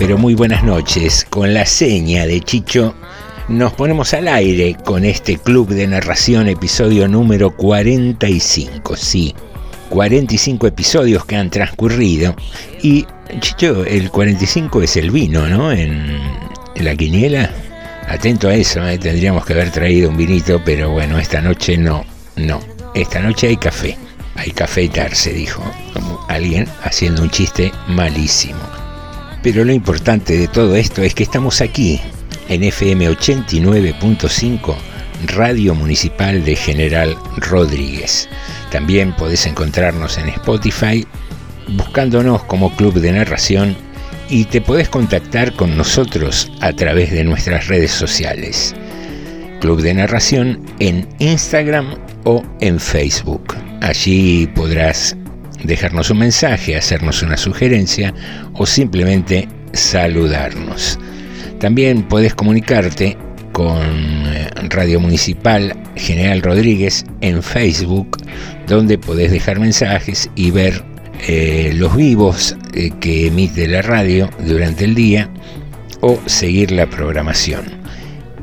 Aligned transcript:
Pero 0.00 0.16
muy 0.16 0.34
buenas 0.34 0.64
noches. 0.64 1.26
Con 1.28 1.52
la 1.52 1.66
seña 1.66 2.26
de 2.26 2.40
Chicho 2.40 2.94
nos 3.48 3.74
ponemos 3.74 4.14
al 4.14 4.28
aire 4.28 4.74
con 4.82 5.04
este 5.04 5.36
club 5.36 5.68
de 5.68 5.86
narración 5.86 6.48
episodio 6.48 7.06
número 7.06 7.54
45. 7.54 8.96
Sí, 8.96 9.34
45 9.90 10.66
episodios 10.68 11.26
que 11.26 11.36
han 11.36 11.50
transcurrido. 11.50 12.34
Y 12.82 13.04
Chicho, 13.40 13.84
el 13.84 14.10
45 14.10 14.80
es 14.80 14.96
el 14.96 15.10
vino, 15.10 15.46
¿no? 15.46 15.70
En, 15.70 16.18
la 16.76 16.96
quiniela. 16.96 17.50
Atento 18.08 18.48
a 18.48 18.54
eso, 18.54 18.82
¿eh? 18.88 18.96
tendríamos 18.96 19.44
que 19.44 19.52
haber 19.52 19.70
traído 19.70 20.08
un 20.08 20.16
vinito, 20.16 20.62
pero 20.64 20.88
bueno, 20.88 21.18
esta 21.18 21.42
noche 21.42 21.76
no, 21.76 22.06
no. 22.36 22.58
Esta 22.94 23.20
noche 23.20 23.48
hay 23.48 23.58
café. 23.58 23.98
Hay 24.34 24.52
café 24.52 24.84
y 24.84 24.88
tarse, 24.88 25.34
dijo. 25.34 25.62
Alguien 26.28 26.66
haciendo 26.84 27.20
un 27.20 27.28
chiste 27.28 27.70
malísimo. 27.86 28.79
Pero 29.42 29.64
lo 29.64 29.72
importante 29.72 30.36
de 30.36 30.48
todo 30.48 30.76
esto 30.76 31.02
es 31.02 31.14
que 31.14 31.22
estamos 31.22 31.60
aquí, 31.60 32.00
en 32.48 32.62
FM 32.62 33.08
89.5, 33.10 34.74
Radio 35.28 35.74
Municipal 35.74 36.44
de 36.44 36.56
General 36.56 37.16
Rodríguez. 37.36 38.28
También 38.70 39.14
podés 39.16 39.46
encontrarnos 39.46 40.18
en 40.18 40.28
Spotify 40.28 41.06
buscándonos 41.68 42.44
como 42.44 42.74
Club 42.76 42.94
de 42.94 43.12
Narración 43.12 43.76
y 44.28 44.44
te 44.44 44.60
podés 44.60 44.88
contactar 44.88 45.54
con 45.54 45.76
nosotros 45.76 46.50
a 46.60 46.72
través 46.72 47.10
de 47.10 47.24
nuestras 47.24 47.66
redes 47.68 47.92
sociales. 47.92 48.74
Club 49.60 49.80
de 49.80 49.94
Narración 49.94 50.64
en 50.78 51.08
Instagram 51.18 51.94
o 52.24 52.42
en 52.60 52.78
Facebook. 52.78 53.54
Allí 53.80 54.46
podrás 54.54 55.16
dejarnos 55.64 56.10
un 56.10 56.18
mensaje, 56.18 56.76
hacernos 56.76 57.22
una 57.22 57.36
sugerencia 57.36 58.14
o 58.54 58.66
simplemente 58.66 59.48
saludarnos. 59.72 60.98
También 61.58 62.02
puedes 62.02 62.34
comunicarte 62.34 63.16
con 63.52 63.78
eh, 63.78 64.48
Radio 64.68 65.00
Municipal 65.00 65.76
General 65.96 66.40
Rodríguez 66.42 67.04
en 67.20 67.42
Facebook, 67.42 68.16
donde 68.66 68.98
podés 68.98 69.30
dejar 69.30 69.58
mensajes 69.58 70.30
y 70.34 70.50
ver 70.50 70.84
eh, 71.26 71.72
los 71.74 71.94
vivos 71.96 72.56
eh, 72.72 72.90
que 72.98 73.26
emite 73.26 73.68
la 73.68 73.82
radio 73.82 74.30
durante 74.38 74.84
el 74.84 74.94
día 74.94 75.28
o 76.00 76.18
seguir 76.26 76.70
la 76.72 76.88
programación. 76.88 77.80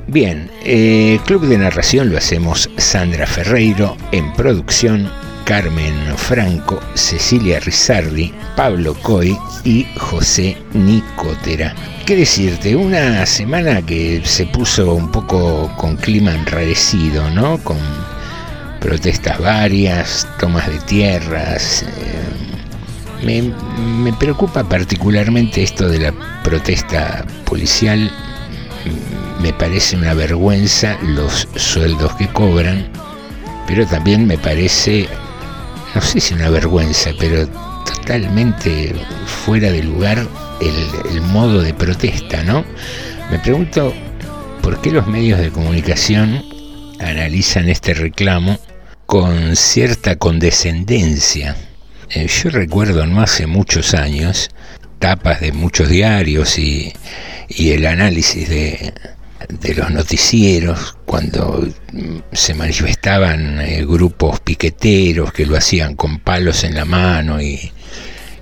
Bien, 0.08 0.50
eh, 0.64 1.20
Club 1.26 1.48
de 1.48 1.58
Narración 1.58 2.10
lo 2.12 2.18
hacemos 2.18 2.70
Sandra 2.78 3.26
Ferreiro 3.26 3.98
en 4.12 4.32
producción, 4.34 5.12
Carmen 5.48 5.96
Franco, 6.18 6.78
Cecilia 6.94 7.62
Rizardi, 7.62 8.34
Pablo 8.58 8.94
Coy 9.02 9.38
y 9.64 9.88
José 9.96 10.58
Nicotera. 10.74 11.74
¿Qué 12.06 12.18
decirte? 12.18 12.76
Una 12.76 13.26
semana 13.26 13.82
que 13.82 14.22
se 14.26 14.46
puso 14.48 14.94
un 14.94 15.10
poco 15.10 15.72
con 15.78 15.96
clima 15.96 16.34
enrarecido, 16.36 17.30
¿no? 17.30 17.58
Con 17.64 17.78
protestas 18.82 19.40
varias, 19.40 20.28
tomas 20.38 20.68
de 20.68 20.80
tierras. 20.80 21.84
eh, 21.84 23.26
me, 23.26 23.54
me 23.82 24.12
preocupa 24.12 24.68
particularmente 24.68 25.64
esto 25.64 25.88
de 25.88 26.00
la 26.00 26.42
protesta 26.44 27.26
policial. 27.46 28.12
Me 29.42 29.54
parece 29.54 29.96
una 29.96 30.14
vergüenza 30.14 30.98
los 31.04 31.48
sueldos 31.56 32.14
que 32.16 32.28
cobran, 32.28 32.90
pero 33.66 33.86
también 33.88 34.28
me 34.28 34.38
parece, 34.38 35.08
no 35.96 36.02
sé 36.02 36.20
si 36.20 36.34
una 36.34 36.50
vergüenza, 36.50 37.12
pero 37.20 37.48
totalmente 37.86 38.94
fuera 39.26 39.72
de 39.72 39.84
lugar 39.84 40.28
el, 40.62 41.12
el 41.12 41.22
modo 41.22 41.62
de 41.62 41.74
protesta, 41.74 42.44
¿no? 42.44 42.66
Me 43.32 43.40
pregunto 43.40 43.94
por 44.62 44.82
qué 44.82 44.92
los 44.92 45.08
medios 45.08 45.40
de 45.40 45.52
comunicación 45.52 46.44
analizan 47.00 47.70
este 47.70 47.94
reclamo 47.94 48.60
con 49.06 49.56
cierta 49.56 50.18
condescendencia. 50.18 51.56
Eh, 52.10 52.28
yo 52.28 52.50
recuerdo 52.50 53.06
no 53.06 53.22
hace 53.22 53.48
muchos 53.48 53.94
años 53.94 54.50
tapas 55.00 55.42
de 55.42 55.52
muchos 55.52 55.90
diarios 55.90 56.58
y, 56.58 56.94
y 57.48 57.72
el 57.72 57.86
análisis 57.86 58.50
de, 58.50 58.94
de 59.50 59.76
los 59.76 59.92
noticieros 59.92 60.98
cuando 61.06 61.68
mm, 61.94 62.18
se 62.32 62.54
manifestaban 62.54 63.62
eh, 63.62 63.86
grupos 63.86 64.40
piqueteros 64.40 65.32
que 65.32 65.46
lo 65.46 65.58
hacían 65.58 65.96
con 65.96 66.20
palos 66.20 66.64
en 66.64 66.76
la 66.76 66.86
mano 66.86 67.42
y, 67.42 67.72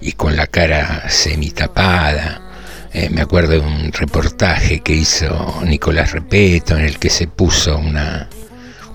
y 0.01 0.11
con 0.13 0.35
la 0.35 0.47
cara 0.47 1.09
semitapada. 1.09 2.41
Eh, 2.93 3.09
me 3.09 3.21
acuerdo 3.21 3.53
de 3.53 3.59
un 3.59 3.91
reportaje 3.91 4.79
que 4.79 4.93
hizo 4.93 5.61
Nicolás 5.65 6.13
Repeto 6.13 6.77
en 6.77 6.85
el 6.85 6.97
que 6.97 7.09
se 7.09 7.27
puso 7.27 7.77
una, 7.77 8.29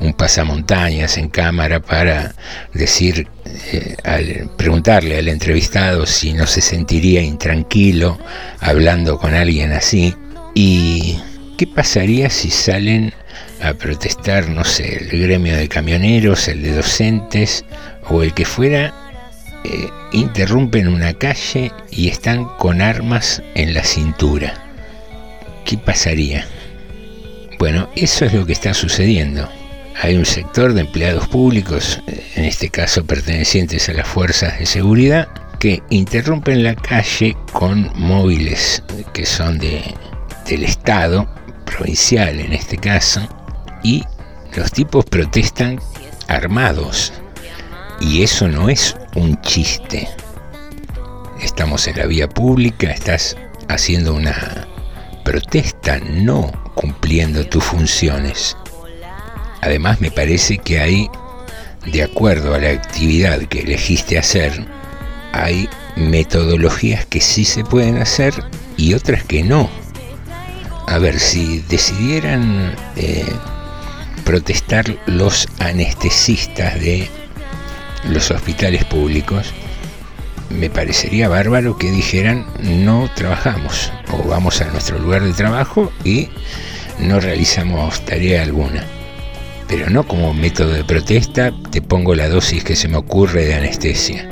un 0.01 0.15
pasamontañas 0.15 1.19
en 1.19 1.29
cámara 1.29 1.81
para 1.81 2.35
decir, 2.73 3.29
eh, 3.73 3.97
al 4.05 4.51
preguntarle 4.57 5.19
al 5.19 5.29
entrevistado 5.29 6.07
si 6.07 6.33
no 6.33 6.47
se 6.47 6.63
sentiría 6.63 7.21
intranquilo 7.21 8.19
hablando 8.61 9.19
con 9.19 9.35
alguien 9.35 9.73
así. 9.73 10.15
¿Y 10.55 11.19
qué 11.61 11.67
pasaría 11.67 12.31
si 12.31 12.51
salen 12.51 13.13
a 13.61 13.75
protestar, 13.75 14.49
no 14.49 14.65
sé, 14.65 14.97
el 14.97 15.21
gremio 15.21 15.55
de 15.55 15.69
camioneros, 15.69 16.49
el 16.49 16.63
de 16.63 16.73
docentes 16.73 17.67
o 18.09 18.23
el 18.23 18.33
que 18.33 18.47
fuera? 18.47 18.95
eh, 19.65 19.91
interrumpen 20.13 20.89
una 20.89 21.13
calle 21.13 21.71
y 21.91 22.09
están 22.09 22.47
con 22.57 22.81
armas 22.81 23.43
en 23.55 23.75
la 23.75 23.85
cintura. 23.85 24.55
¿Qué 25.67 25.77
pasaría? 25.77 26.47
Bueno, 27.59 27.91
eso 27.95 28.25
es 28.25 28.33
lo 28.33 28.47
que 28.47 28.55
está 28.55 28.73
sucediendo. 28.73 29.47
Hay 30.01 30.17
un 30.17 30.25
sector 30.25 30.73
de 30.73 30.81
empleados 30.81 31.29
públicos, 31.29 32.01
en 32.37 32.47
este 32.47 32.71
caso 32.71 33.05
pertenecientes 33.05 33.87
a 33.91 33.93
las 33.93 34.09
fuerzas 34.09 34.59
de 34.59 34.65
seguridad, 34.65 35.29
que 35.59 35.83
interrumpen 35.91 36.63
la 36.63 36.75
calle 36.75 37.37
con 37.53 37.93
móviles 37.97 38.83
que 39.13 39.27
son 39.27 39.59
de, 39.59 39.83
del 40.49 40.65
Estado, 40.65 41.29
provincial 41.71 42.41
en 42.41 42.53
este 42.53 42.77
caso, 42.77 43.21
y 43.83 44.05
los 44.55 44.71
tipos 44.73 45.05
protestan 45.05 45.81
armados. 46.29 47.13
Y 48.01 48.23
eso 48.23 48.49
no 48.49 48.69
es 48.69 48.97
un 49.15 49.41
chiste. 49.43 50.09
Estamos 51.43 51.87
en 51.87 51.99
la 51.99 52.07
vía 52.07 52.29
pública, 52.29 52.91
estás 52.91 53.37
haciendo 53.69 54.15
una 54.15 54.67
protesta, 55.25 55.99
no 55.99 56.51
cumpliendo 56.75 57.47
tus 57.47 57.65
funciones. 57.65 58.57
Además 59.63 60.01
me 60.01 60.11
parece 60.11 60.59
que 60.59 60.81
hay, 60.81 61.09
de 61.87 62.03
acuerdo 62.03 62.55
a 62.55 62.59
la 62.59 62.71
actividad 62.71 63.41
que 63.43 63.61
elegiste 63.61 64.19
hacer, 64.19 64.67
hay 65.33 65.69
metodologías 65.97 67.05
que 67.07 67.21
sí 67.21 67.45
se 67.45 67.65
pueden 67.65 67.99
hacer 67.99 68.35
y 68.77 68.95
otras 68.95 69.25
que 69.25 69.43
no. 69.43 69.69
A 70.91 70.99
ver, 70.99 71.21
si 71.21 71.61
decidieran 71.69 72.75
eh, 72.97 73.25
protestar 74.25 74.99
los 75.07 75.47
anestesistas 75.61 76.81
de 76.81 77.09
los 78.09 78.33
hospitales 78.33 78.85
públicos, 78.87 79.55
me 80.49 80.69
parecería 80.69 81.29
bárbaro 81.29 81.79
que 81.79 81.93
dijeran 81.93 82.45
no 82.61 83.09
trabajamos 83.15 83.93
o 84.13 84.27
vamos 84.27 84.61
a 84.63 84.65
nuestro 84.73 84.99
lugar 84.99 85.23
de 85.23 85.33
trabajo 85.33 85.93
y 86.03 86.29
no 86.99 87.21
realizamos 87.21 88.05
tarea 88.05 88.43
alguna. 88.43 88.85
Pero 89.69 89.91
no 89.91 90.09
como 90.09 90.35
método 90.35 90.73
de 90.73 90.83
protesta 90.83 91.53
te 91.71 91.81
pongo 91.81 92.17
la 92.17 92.29
dosis 92.29 92.65
que 92.65 92.75
se 92.75 92.89
me 92.89 92.97
ocurre 92.97 93.45
de 93.45 93.55
anestesia. 93.55 94.29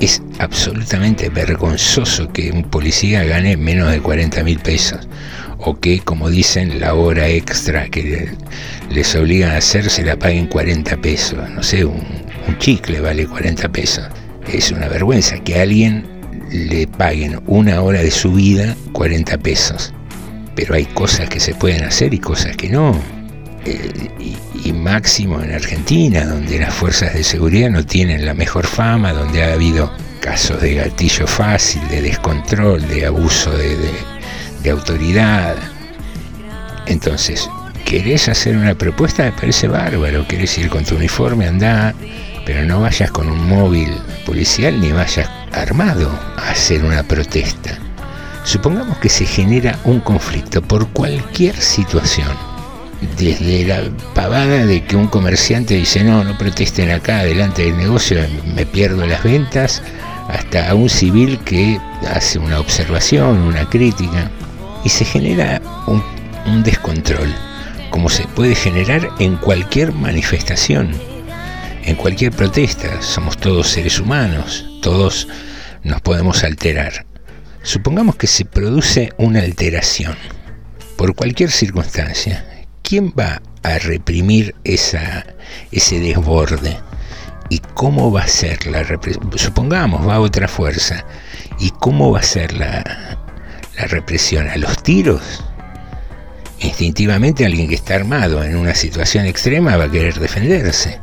Es 0.00 0.22
absolutamente 0.38 1.30
vergonzoso 1.30 2.30
que 2.30 2.52
un 2.52 2.64
policía 2.64 3.24
gane 3.24 3.56
menos 3.56 3.90
de 3.90 4.02
40 4.02 4.44
mil 4.44 4.58
pesos 4.58 5.08
o 5.58 5.78
que, 5.78 6.00
como 6.00 6.30
dicen, 6.30 6.80
la 6.80 6.94
hora 6.94 7.28
extra 7.28 7.88
que 7.88 8.30
les 8.90 9.14
obligan 9.14 9.50
a 9.50 9.58
hacer 9.58 9.90
se 9.90 10.04
la 10.04 10.18
paguen 10.18 10.46
40 10.46 10.96
pesos. 10.98 11.38
No 11.50 11.62
sé, 11.62 11.84
un, 11.84 12.28
chicle 12.58 13.00
vale 13.00 13.26
40 13.26 13.68
pesos 13.68 14.08
es 14.52 14.70
una 14.70 14.88
vergüenza 14.88 15.38
que 15.38 15.58
a 15.58 15.62
alguien 15.62 16.06
le 16.50 16.86
paguen 16.86 17.40
una 17.46 17.82
hora 17.82 18.02
de 18.02 18.10
su 18.10 18.32
vida 18.32 18.76
40 18.92 19.38
pesos. 19.38 19.92
Pero 20.54 20.74
hay 20.74 20.86
cosas 20.86 21.28
que 21.28 21.40
se 21.40 21.54
pueden 21.54 21.84
hacer 21.84 22.14
y 22.14 22.18
cosas 22.18 22.56
que 22.56 22.68
no. 22.68 22.98
Eh, 23.64 24.10
y, 24.64 24.72
máximo 24.72 25.42
en 25.42 25.52
Argentina, 25.52 26.24
donde 26.24 26.58
las 26.58 26.74
fuerzas 26.74 27.14
de 27.14 27.24
seguridad 27.24 27.70
no 27.70 27.84
tienen 27.84 28.24
la 28.24 28.34
mejor 28.34 28.66
fama, 28.66 29.12
donde 29.12 29.42
ha 29.42 29.52
habido 29.52 29.92
casos 30.20 30.60
de 30.60 30.74
gatillo 30.74 31.26
fácil, 31.26 31.80
de 31.88 32.02
descontrol, 32.02 32.86
de 32.88 33.06
abuso 33.06 33.50
de 33.50 33.76
autoridad. 34.66 35.56
Entonces, 36.86 37.48
¿querés 37.84 38.28
hacer 38.28 38.56
una 38.56 38.74
propuesta? 38.74 39.24
Me 39.24 39.32
parece 39.32 39.68
bárbaro. 39.68 40.26
¿Querés 40.26 40.56
ir 40.58 40.68
con 40.68 40.84
tu 40.84 40.96
uniforme? 40.96 41.46
Andá 41.46 41.94
pero 42.48 42.64
no 42.64 42.80
vayas 42.80 43.10
con 43.10 43.28
un 43.28 43.46
móvil 43.46 43.94
policial 44.24 44.80
ni 44.80 44.90
vayas 44.90 45.28
armado 45.52 46.10
a 46.38 46.52
hacer 46.52 46.82
una 46.82 47.02
protesta. 47.02 47.78
Supongamos 48.42 48.96
que 48.96 49.10
se 49.10 49.26
genera 49.26 49.78
un 49.84 50.00
conflicto 50.00 50.62
por 50.62 50.88
cualquier 50.88 51.54
situación. 51.54 52.30
Desde 53.18 53.66
la 53.66 53.82
pavada 54.14 54.64
de 54.64 54.82
que 54.82 54.96
un 54.96 55.08
comerciante 55.08 55.74
dice 55.74 56.02
no, 56.02 56.24
no 56.24 56.38
protesten 56.38 56.90
acá 56.90 57.22
delante 57.22 57.64
del 57.66 57.76
negocio, 57.76 58.18
me 58.56 58.64
pierdo 58.64 59.06
las 59.06 59.22
ventas, 59.22 59.82
hasta 60.28 60.74
un 60.74 60.88
civil 60.88 61.38
que 61.40 61.78
hace 62.10 62.38
una 62.38 62.60
observación, 62.60 63.40
una 63.40 63.68
crítica, 63.68 64.30
y 64.88 64.90
se 64.90 65.04
genera 65.04 65.60
un, 65.86 66.02
descontrol, 66.62 67.30
como 67.90 68.08
se 68.08 68.26
puede 68.28 68.54
generar 68.54 69.10
en 69.18 69.36
cualquier 69.36 69.92
manifestación 69.92 70.94
en 71.84 71.94
cualquier 71.94 72.32
protesta. 72.32 73.02
Somos 73.02 73.36
todos 73.36 73.68
seres 73.68 74.00
humanos, 74.00 74.64
todos 74.80 75.28
nos 75.84 76.00
podemos 76.00 76.42
alterar. 76.42 77.04
Supongamos 77.62 78.16
que 78.16 78.26
se 78.26 78.46
produce 78.46 79.12
una 79.18 79.40
alteración 79.40 80.16
por 80.96 81.14
cualquier 81.14 81.50
circunstancia. 81.50 82.46
¿Quién 82.82 83.12
va 83.12 83.42
a 83.62 83.78
reprimir 83.78 84.54
esa, 84.64 85.26
ese 85.70 86.00
desborde? 86.00 86.78
¿Y 87.50 87.58
cómo 87.74 88.10
va 88.10 88.22
a 88.22 88.28
ser 88.28 88.66
la 88.66 88.84
represión? 88.84 89.30
Supongamos, 89.36 90.08
va 90.08 90.18
otra 90.18 90.48
fuerza. 90.48 91.04
¿Y 91.58 91.72
cómo 91.72 92.10
va 92.10 92.20
a 92.20 92.22
ser 92.22 92.54
la, 92.54 93.18
la 93.78 93.86
represión? 93.86 94.48
¿A 94.48 94.56
los 94.56 94.82
tiros? 94.82 95.44
Instintivamente 96.60 97.46
alguien 97.46 97.68
que 97.68 97.76
está 97.76 97.94
armado 97.94 98.42
en 98.42 98.56
una 98.56 98.74
situación 98.74 99.26
extrema 99.26 99.76
va 99.76 99.84
a 99.84 99.90
querer 99.90 100.18
defenderse 100.18 100.98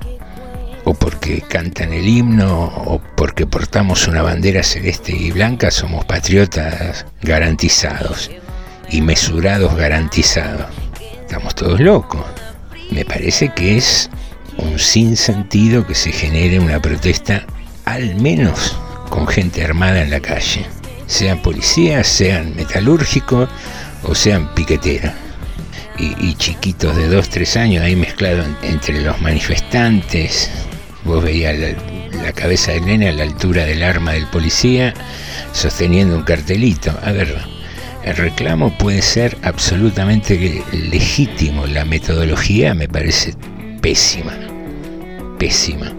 o 0.84 0.94
porque 0.94 1.42
cantan 1.42 1.94
el 1.94 2.08
himno 2.08 2.66
o 2.86 3.02
porque 3.16 3.48
portamos 3.48 4.08
una 4.08 4.22
bandera 4.22 4.64
celeste 4.64 5.14
y 5.14 5.32
blanca, 5.32 5.72
somos 5.72 6.06
patriotas 6.06 7.06
garantizados 7.22 8.30
y 8.90 9.02
mesurados 9.02 9.76
garantizados. 9.76 10.68
Estamos 11.22 11.56
todos 11.56 11.80
locos. 11.80 12.24
Me 12.92 13.04
parece 13.04 13.50
que 13.50 13.78
es 13.78 14.10
un 14.58 14.78
sinsentido 14.78 15.88
que 15.88 15.96
se 15.96 16.12
genere 16.12 16.60
una 16.60 16.80
protesta 16.80 17.46
al 17.86 18.16
menos 18.16 18.78
con 19.10 19.28
gente 19.28 19.64
armada 19.64 20.04
en 20.04 20.12
la 20.12 20.20
calle, 20.20 20.68
sean 21.08 21.42
policías, 21.42 22.08
sean 22.08 22.56
metalúrgicos 22.56 23.50
o 24.04 24.16
sean 24.16 24.54
piqueteros. 24.54 25.12
Y, 25.98 26.34
chiquitos 26.36 26.96
de 26.98 27.08
2, 27.08 27.30
3 27.30 27.58
años 27.58 27.84
ahí 27.84 27.96
mezclados 27.96 28.46
entre 28.64 29.00
los 29.02 29.22
manifestantes, 29.22 30.52
Vos 31.06 31.24
veías 31.24 31.56
la, 32.24 32.34
cabeza 32.34 32.72
del 32.72 32.88
nene 32.88 33.10
a 33.10 33.14
la 33.14 33.24
altura 33.24 33.64
del 33.64 33.84
arma 33.84 34.14
del 34.14 34.26
policía 34.26 34.94
sosteniendo 35.54 36.16
un 36.16 36.24
cartelito. 36.24 36.92
A 37.04 37.12
ver, 37.12 37.38
el 38.04 38.18
reclamo 38.18 38.76
puede 38.76 39.04
ser 39.04 39.38
absolutamente 39.44 40.64
legítimo. 40.74 41.68
La 41.68 41.86
metodología 41.86 42.74
me 42.74 42.90
parece 42.90 43.36
pésima. 43.82 44.34
Pésima. 45.38 45.94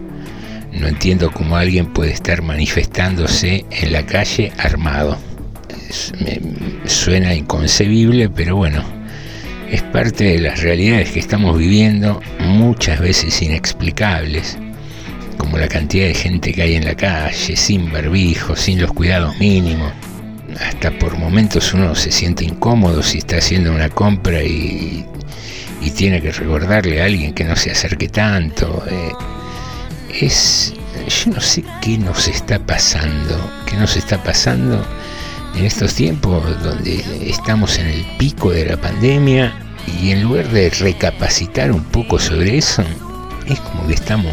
No 0.79 0.89
entiendo 0.89 1.31
cómo 1.31 1.57
alguien 1.57 1.87
puede 1.93 2.13
estar 2.13 2.43
manifestándose 2.43 3.65
en 3.71 3.93
la 3.93 4.05
calle 4.05 4.53
armado. 4.59 5.19
me, 6.21 6.41
suena 6.89 7.35
inconcebible, 7.35 8.29
pero 8.29 8.57
bueno, 8.57 8.85
es 9.71 9.83
parte 9.83 10.25
de 10.25 10.39
las 10.39 10.61
realidades 10.61 11.11
que 11.11 11.21
estamos 11.21 11.59
viviendo, 11.59 12.21
muchas 12.39 13.01
veces 13.01 13.41
inexplicables 13.43 14.59
como 15.37 15.59
la 15.59 15.69
cantidad 15.69 16.07
de 16.07 16.15
gente 16.15 16.53
que 16.53 16.63
hay 16.63 16.75
en 16.75 16.85
la 16.85 16.95
calle, 16.95 17.57
sin 17.57 17.93
barbijo, 17.93 18.57
sin 18.57 18.81
los 18.81 18.93
cuidados 18.93 19.39
mínimos. 19.39 19.93
Hasta 20.61 20.91
por 20.91 21.19
momentos 21.19 21.75
uno 21.75 21.95
se 21.95 22.11
siente 22.11 22.45
incómodo 22.45 23.03
si 23.03 23.19
está 23.19 23.37
haciendo 23.37 23.73
una 23.73 23.89
compra 23.89 24.43
y, 24.43 25.05
tiene 25.95 26.21
que 26.21 26.33
recordarle 26.33 27.01
a 27.01 27.05
alguien 27.05 27.33
que 27.33 27.45
no 27.45 27.55
se 27.55 27.71
acerque 27.71 28.09
tanto. 28.09 28.83
Eh, 28.91 29.13
es, 30.11 30.75
yo 31.09 31.33
no 31.33 31.41
sé 31.41 31.65
qué 31.83 31.99
nos 31.99 32.29
está 32.29 32.59
pasando, 32.59 33.39
qué 33.67 33.77
nos 33.77 33.97
está 33.97 34.23
pasando 34.23 34.85
en 35.55 35.65
estos 35.65 35.95
tiempos 35.95 36.43
donde 36.63 37.05
estamos 37.29 37.79
en 37.79 37.87
el 37.87 38.05
pico 38.19 38.51
de 38.51 38.67
la 38.67 38.77
pandemia 38.77 39.55
y 40.03 40.11
en 40.11 40.23
lugar 40.23 40.49
de 40.49 40.71
recapacitar 40.71 41.73
un 41.73 41.85
poco 41.85 42.19
sobre 42.19 42.59
eso, 42.59 42.83
es 43.47 43.59
como 43.61 43.87
que 43.87 43.95
estamos 43.95 44.33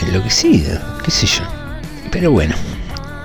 enloquecido, 0.00 0.80
qué 1.04 1.10
sé 1.10 1.26
yo. 1.26 1.42
Pero 2.10 2.30
bueno, 2.30 2.54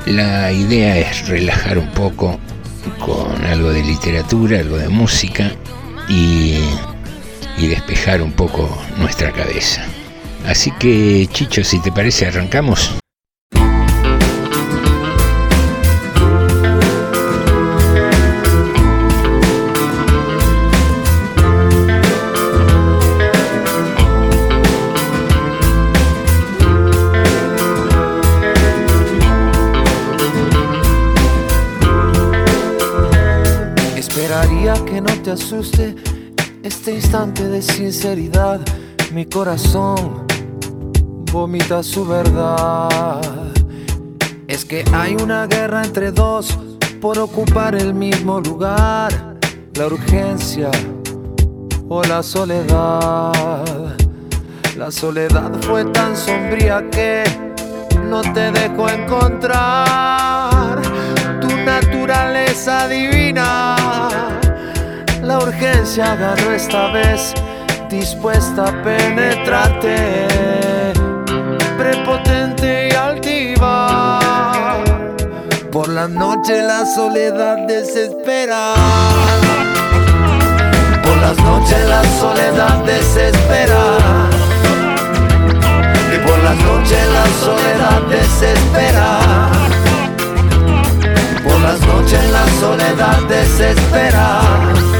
la 0.05 0.51
idea 0.51 0.97
es 0.97 1.27
relajar 1.27 1.77
un 1.77 1.89
poco 1.91 2.39
con 2.99 3.45
algo 3.45 3.71
de 3.71 3.83
literatura, 3.83 4.59
algo 4.59 4.77
de 4.77 4.89
música 4.89 5.51
y, 6.09 6.59
y 7.57 7.67
despejar 7.67 8.21
un 8.21 8.31
poco 8.31 8.69
nuestra 8.97 9.31
cabeza. 9.31 9.85
Así 10.45 10.71
que, 10.71 11.27
Chicho, 11.31 11.63
si 11.63 11.79
te 11.79 11.91
parece, 11.91 12.27
arrancamos. 12.27 13.01
asuste 35.31 35.95
este 36.63 36.93
instante 36.93 37.47
de 37.47 37.61
sinceridad. 37.61 38.59
Mi 39.13 39.25
corazón 39.25 40.30
vomita 41.31 41.81
su 41.81 42.05
verdad. 42.05 43.21
Es 44.47 44.65
que 44.65 44.83
hay 44.93 45.15
una 45.15 45.47
guerra 45.47 45.83
entre 45.83 46.11
dos 46.11 46.57
por 46.99 47.17
ocupar 47.19 47.75
el 47.75 47.93
mismo 47.93 48.39
lugar. 48.39 49.37
La 49.75 49.87
urgencia 49.87 50.69
o 51.87 52.03
la 52.03 52.21
soledad. 52.21 53.31
La 54.77 54.91
soledad 54.91 55.51
fue 55.61 55.85
tan 55.85 56.15
sombría 56.15 56.89
que 56.89 57.23
no 58.11 58.21
te 58.21 58.51
dejó 58.51 58.89
encontrar 58.89 60.81
tu 61.39 61.47
naturaleza 61.65 62.87
divina 62.87 63.75
La 65.21 65.39
urgencia 65.39 66.13
agarró 66.13 66.51
esta 66.51 66.91
vez, 66.91 67.33
dispuesta 67.89 68.69
a 68.69 68.83
penetrarte, 68.83 70.27
prepotente 71.81 72.89
y 72.89 72.95
altiva. 72.95 74.19
Por 75.71 75.89
la 75.89 76.07
noche 76.07 76.61
la 76.61 76.85
soledad 76.85 77.57
desespera. 77.67 78.73
Por 81.03 81.17
las 81.17 81.37
noches 81.37 81.81
la 81.93 82.03
soledad 82.19 82.77
desespera. 82.85 83.81
Y 86.13 86.17
por 86.27 86.37
las 86.47 86.57
noches 86.69 87.03
la 87.17 87.25
soledad 87.45 88.01
desespera. 88.17 89.07
Por 91.43 91.59
las 91.61 91.79
noches 91.81 92.23
la 92.37 92.45
soledad 92.59 93.19
desespera. 93.27 94.90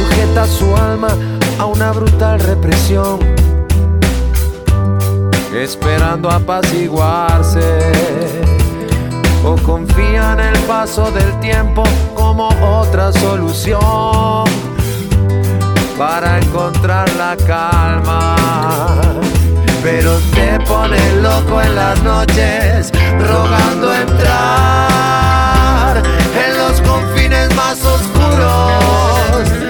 Sujeta 0.00 0.46
su 0.46 0.74
alma 0.76 1.08
a 1.58 1.66
una 1.66 1.92
brutal 1.92 2.40
represión, 2.40 3.18
esperando 5.54 6.30
apaciguarse. 6.30 7.78
O 9.42 9.56
confía 9.56 10.32
en 10.34 10.40
el 10.40 10.58
paso 10.60 11.10
del 11.10 11.40
tiempo 11.40 11.82
como 12.14 12.48
otra 12.62 13.10
solución 13.10 14.44
para 15.98 16.38
encontrar 16.38 17.10
la 17.16 17.34
calma. 17.46 18.36
Pero 19.82 20.18
te 20.34 20.60
pone 20.66 20.98
loco 21.22 21.62
en 21.62 21.74
las 21.74 22.02
noches, 22.02 22.92
rogando 23.18 23.94
entrar 23.94 25.22
en 26.44 26.58
los 26.58 26.82
confines 26.82 27.54
más 27.56 27.82
oscuros. 27.82 29.69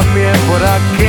También 0.00 0.32
por 0.48 0.62
aquel. 0.64 0.99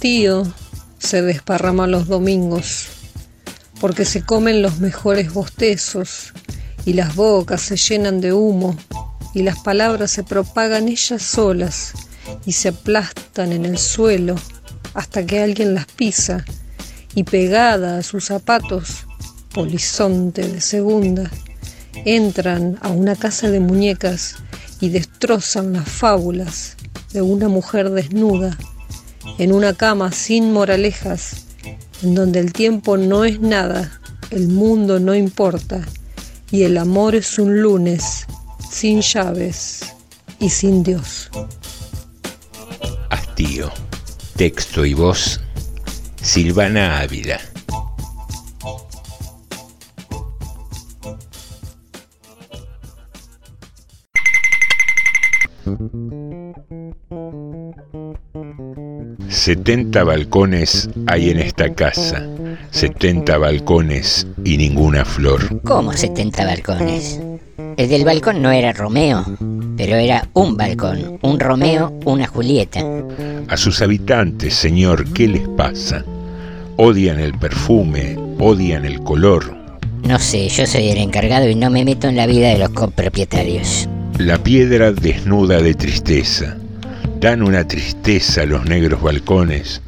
Hastío 0.00 0.50
se 0.98 1.20
desparrama 1.20 1.86
los 1.86 2.08
domingos, 2.08 2.86
porque 3.82 4.06
se 4.06 4.22
comen 4.22 4.62
los 4.62 4.78
mejores 4.78 5.34
bostezos 5.34 6.32
y 6.86 6.94
las 6.94 7.14
bocas 7.14 7.60
se 7.60 7.76
llenan 7.76 8.22
de 8.22 8.32
humo 8.32 8.74
y 9.34 9.42
las 9.42 9.58
palabras 9.58 10.10
se 10.10 10.24
propagan 10.24 10.88
ellas 10.88 11.20
solas 11.22 11.92
y 12.46 12.52
se 12.52 12.68
aplastan 12.68 13.52
en 13.52 13.66
el 13.66 13.76
suelo 13.76 14.36
hasta 14.94 15.26
que 15.26 15.42
alguien 15.42 15.74
las 15.74 15.84
pisa 15.84 16.46
y 17.14 17.24
pegada 17.24 17.98
a 17.98 18.02
sus 18.02 18.24
zapatos, 18.24 19.04
polizonte 19.52 20.48
de 20.48 20.62
segunda, 20.62 21.30
entran 22.06 22.78
a 22.80 22.88
una 22.88 23.16
casa 23.16 23.50
de 23.50 23.60
muñecas 23.60 24.36
y 24.80 24.88
destrozan 24.88 25.74
las 25.74 25.90
fábulas 25.90 26.78
de 27.12 27.20
una 27.20 27.48
mujer 27.48 27.90
desnuda 27.90 28.56
en 29.40 29.52
una 29.52 29.72
cama 29.72 30.12
sin 30.12 30.52
moralejas, 30.52 31.46
en 32.02 32.14
donde 32.14 32.40
el 32.40 32.52
tiempo 32.52 32.98
no 32.98 33.24
es 33.24 33.40
nada, 33.40 33.98
el 34.30 34.48
mundo 34.48 35.00
no 35.00 35.14
importa, 35.14 35.80
y 36.50 36.64
el 36.64 36.76
amor 36.76 37.14
es 37.14 37.38
un 37.38 37.62
lunes 37.62 38.26
sin 38.70 39.00
llaves 39.00 39.94
y 40.38 40.50
sin 40.50 40.82
Dios. 40.82 41.30
Hastío. 43.08 43.72
Texto 44.36 44.84
y 44.84 44.92
voz, 44.92 45.40
Silvana 46.20 47.00
Ávila. 47.00 47.40
Setenta 59.40 60.04
balcones 60.04 60.90
hay 61.06 61.30
en 61.30 61.38
esta 61.38 61.72
casa, 61.72 62.28
setenta 62.70 63.38
balcones 63.38 64.26
y 64.44 64.58
ninguna 64.58 65.06
flor. 65.06 65.62
¿Cómo 65.62 65.94
70 65.94 66.44
balcones? 66.44 67.18
El 67.78 67.88
del 67.88 68.04
balcón 68.04 68.42
no 68.42 68.50
era 68.50 68.74
Romeo, 68.74 69.24
pero 69.78 69.96
era 69.96 70.28
un 70.34 70.58
balcón, 70.58 71.18
un 71.22 71.40
Romeo, 71.40 71.98
una 72.04 72.26
Julieta. 72.26 72.84
A 73.48 73.56
sus 73.56 73.80
habitantes, 73.80 74.52
señor, 74.52 75.10
¿qué 75.14 75.26
les 75.26 75.48
pasa? 75.48 76.04
Odian 76.76 77.18
el 77.18 77.32
perfume, 77.32 78.18
odian 78.38 78.84
el 78.84 79.00
color. 79.00 79.56
No 80.02 80.18
sé, 80.18 80.50
yo 80.50 80.66
soy 80.66 80.90
el 80.90 80.98
encargado 80.98 81.48
y 81.48 81.54
no 81.54 81.70
me 81.70 81.86
meto 81.86 82.08
en 82.08 82.16
la 82.16 82.26
vida 82.26 82.50
de 82.50 82.58
los 82.58 82.68
copropietarios. 82.68 83.88
La 84.18 84.36
piedra 84.36 84.92
desnuda 84.92 85.62
de 85.62 85.72
tristeza. 85.72 86.58
Dan 87.20 87.42
una 87.42 87.68
tristeza 87.68 88.46
los 88.46 88.64
negros 88.64 89.02
balcones. 89.02 89.82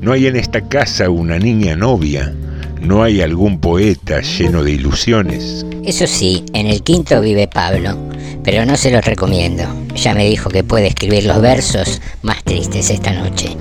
No 0.00 0.12
hay 0.12 0.26
en 0.26 0.36
esta 0.36 0.62
casa 0.62 1.10
una 1.10 1.38
niña 1.38 1.76
novia, 1.76 2.32
no 2.80 3.02
hay 3.02 3.20
algún 3.20 3.60
poeta 3.60 4.22
lleno 4.22 4.64
de 4.64 4.72
ilusiones. 4.72 5.66
Eso 5.84 6.06
sí, 6.06 6.46
en 6.54 6.66
el 6.66 6.82
quinto 6.82 7.20
vive 7.20 7.46
Pablo, 7.46 7.98
pero 8.42 8.64
no 8.64 8.74
se 8.78 8.90
los 8.90 9.04
recomiendo. 9.04 9.64
Ya 9.96 10.14
me 10.14 10.26
dijo 10.26 10.48
que 10.48 10.64
puede 10.64 10.86
escribir 10.86 11.26
los 11.26 11.42
versos 11.42 12.00
más 12.22 12.42
tristes 12.42 12.88
esta 12.88 13.12
noche. 13.12 13.54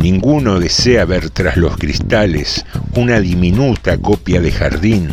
Ninguno 0.00 0.58
desea 0.58 1.04
ver 1.04 1.30
tras 1.30 1.56
los 1.56 1.76
cristales 1.76 2.64
una 2.96 3.20
diminuta 3.20 3.96
copia 3.98 4.40
de 4.40 4.50
jardín, 4.50 5.08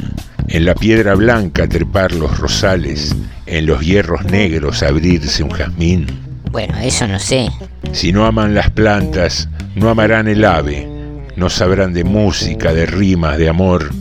en 0.47 0.65
la 0.65 0.73
piedra 0.73 1.13
blanca 1.13 1.67
trepar 1.67 2.13
los 2.13 2.39
rosales, 2.39 3.15
en 3.45 3.67
los 3.67 3.81
hierros 3.81 4.25
negros 4.25 4.81
abrirse 4.81 5.43
un 5.43 5.51
jazmín. 5.51 6.28
Bueno, 6.51 6.77
eso 6.79 7.07
no 7.07 7.19
sé. 7.19 7.49
Si 7.91 8.11
no 8.11 8.25
aman 8.25 8.55
las 8.55 8.71
plantas, 8.71 9.47
no 9.75 9.89
amarán 9.89 10.27
el 10.27 10.43
ave, 10.43 10.87
no 11.35 11.49
sabrán 11.49 11.93
de 11.93 12.03
música, 12.03 12.73
de 12.73 12.85
rimas, 12.85 13.37
de 13.37 13.49
amor. 13.49 13.91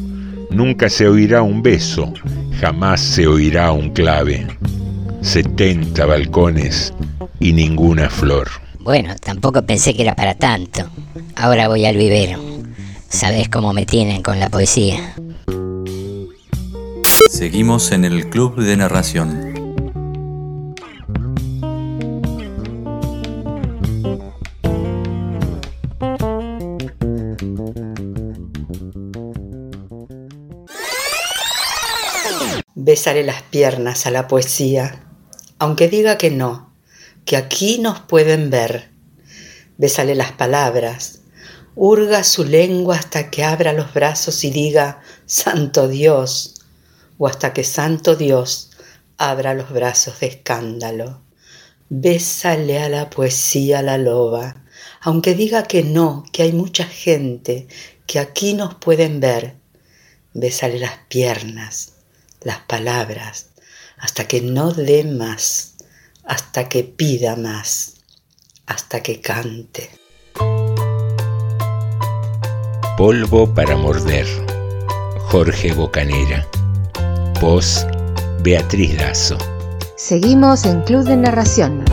Nunca 0.50 0.88
se 0.88 1.07
oirá 1.07 1.43
un 1.43 1.62
beso, 1.62 2.12
jamás 2.61 3.00
se 3.00 3.26
oirá 3.26 3.71
un 3.73 3.90
clave. 3.90 4.47
Setenta 5.21 6.07
balcones 6.07 6.95
y 7.38 7.52
ninguna 7.52 8.09
flor. 8.09 8.49
Bueno, 8.81 9.14
tampoco 9.17 9.67
pensé 9.67 9.95
que 9.95 10.02
era 10.02 10.17
para 10.17 10.35
tanto. 10.35 10.88
Ahora 11.37 11.69
voy 11.69 11.85
al 11.85 11.97
vivero. 11.97 12.40
Sabes 13.09 13.49
cómo 13.49 13.73
me 13.73 13.85
tienen 13.85 14.23
con 14.23 14.40
la 14.40 14.49
poesía. 14.49 15.14
Seguimos 17.31 17.93
en 17.93 18.05
el 18.05 18.31
Club 18.31 18.57
de 18.57 18.76
Narración. 18.76 19.48
Besaré 32.99 33.23
las 33.23 33.43
piernas 33.43 34.07
a 34.07 34.11
la 34.11 34.26
poesía, 34.26 35.07
aunque 35.61 35.87
diga 35.87 36.19
que 36.19 36.33
no, 36.33 36.75
que 37.25 37.37
aquí 37.37 37.78
nos 37.78 38.00
pueden 38.00 38.50
ver. 38.50 38.90
Bésale 39.76 40.17
las 40.17 40.33
palabras, 40.33 41.21
hurga 41.76 42.25
su 42.25 42.43
lengua 42.43 42.97
hasta 42.97 43.31
que 43.31 43.45
abra 43.45 43.73
los 43.73 43.95
brazos 43.95 44.43
y 44.43 44.50
diga, 44.50 45.00
Santo 45.26 45.87
Dios, 45.87 46.57
o 47.19 47.28
hasta 47.28 47.52
que 47.52 47.62
Santo 47.62 48.17
Dios 48.17 48.73
abra 49.17 49.55
los 49.55 49.71
brazos 49.71 50.19
de 50.19 50.26
escándalo. 50.26 51.23
Bésale 51.90 52.81
a 52.81 52.88
la 52.88 53.11
poesía 53.11 53.81
la 53.81 53.97
loba, 53.97 54.64
aunque 55.00 55.37
diga 55.37 55.62
que 55.62 55.85
no, 55.85 56.25
que 56.33 56.43
hay 56.43 56.52
mucha 56.52 56.83
gente, 56.85 57.69
que 58.09 58.19
aquí 58.19 58.55
nos 58.55 58.75
pueden 58.75 59.21
ver. 59.21 59.55
Bésale 60.35 60.81
las 60.81 60.99
piernas, 61.09 61.93
las 62.42 62.59
palabras, 62.61 63.50
hasta 63.99 64.26
que 64.26 64.40
no 64.40 64.73
dé 64.73 65.04
más, 65.04 65.75
hasta 66.25 66.68
que 66.68 66.85
pida 66.85 67.37
más, 67.37 67.95
hasta 68.66 69.02
que 69.02 69.21
cante. 69.21 69.90
Polvo 72.97 73.54
para 73.54 73.76
morder. 73.76 74.26
Jorge 75.30 75.73
Bocanera. 75.73 76.47
Voz 77.40 77.87
Beatriz 78.42 78.97
Lazo. 78.97 79.38
Seguimos 79.97 80.64
en 80.64 80.83
Club 80.83 81.04
de 81.04 81.16
Narración. 81.16 81.85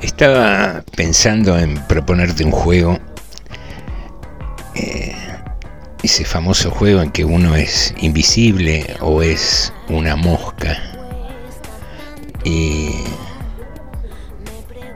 Estaba 0.00 0.82
pensando 0.96 1.58
en 1.58 1.74
proponerte 1.86 2.44
un 2.44 2.52
juego, 2.52 2.98
eh, 4.76 5.14
ese 6.02 6.24
famoso 6.24 6.70
juego 6.70 7.02
en 7.02 7.10
que 7.10 7.24
uno 7.24 7.56
es 7.56 7.94
invisible 7.98 8.86
o 9.00 9.22
es 9.22 9.72
una 9.88 10.16
mosca 10.16 10.80
y, 12.44 12.90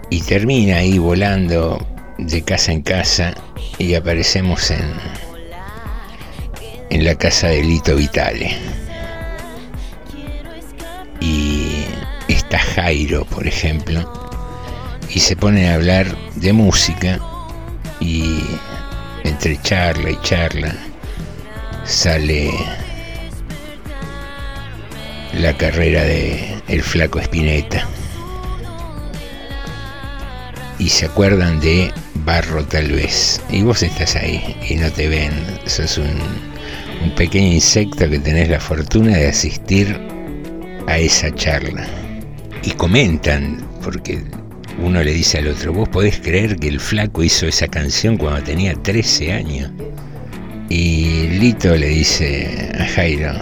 y 0.08 0.20
termina 0.22 0.76
ahí 0.76 0.98
volando 0.98 1.84
de 2.18 2.42
casa 2.42 2.72
en 2.72 2.82
casa 2.82 3.34
y 3.78 3.94
aparecemos 3.94 4.70
en, 4.70 4.92
en 6.90 7.04
la 7.04 7.14
casa 7.14 7.48
de 7.48 7.62
Lito 7.62 7.96
Vitale. 7.96 8.56
Y 11.20 11.84
está 12.28 12.58
Jairo, 12.58 13.24
por 13.24 13.46
ejemplo, 13.46 14.12
y 15.08 15.20
se 15.20 15.36
pone 15.36 15.68
a 15.68 15.74
hablar 15.74 16.16
de 16.36 16.52
música 16.52 17.18
y 18.00 18.39
entre 19.40 19.62
charla 19.62 20.10
y 20.10 20.20
charla 20.20 20.74
sale 21.86 22.50
la 25.32 25.56
carrera 25.56 26.02
de 26.04 26.60
el 26.68 26.82
flaco 26.82 27.20
Espineta. 27.20 27.88
Y 30.78 30.90
se 30.90 31.06
acuerdan 31.06 31.58
de 31.58 31.90
Barro 32.16 32.66
tal 32.66 32.92
vez. 32.92 33.40
Y 33.48 33.62
vos 33.62 33.82
estás 33.82 34.14
ahí 34.14 34.58
y 34.68 34.74
no 34.74 34.90
te 34.92 35.08
ven. 35.08 35.32
Sos 35.64 35.96
un, 35.96 36.20
un 37.02 37.14
pequeño 37.14 37.54
insecto 37.54 38.10
que 38.10 38.18
tenés 38.18 38.50
la 38.50 38.60
fortuna 38.60 39.16
de 39.16 39.28
asistir 39.28 39.98
a 40.86 40.98
esa 40.98 41.34
charla. 41.34 41.86
Y 42.62 42.72
comentan 42.72 43.66
porque 43.82 44.22
uno 44.82 45.02
le 45.02 45.12
dice 45.12 45.38
al 45.38 45.48
otro, 45.48 45.72
vos 45.72 45.88
podés 45.88 46.18
creer 46.20 46.56
que 46.56 46.68
el 46.68 46.80
flaco 46.80 47.22
hizo 47.22 47.46
esa 47.46 47.68
canción 47.68 48.16
cuando 48.16 48.42
tenía 48.42 48.74
13 48.74 49.32
años. 49.32 49.70
Y 50.68 51.28
Lito 51.38 51.76
le 51.76 51.88
dice 51.88 52.72
a 52.78 52.84
Jairo, 52.86 53.32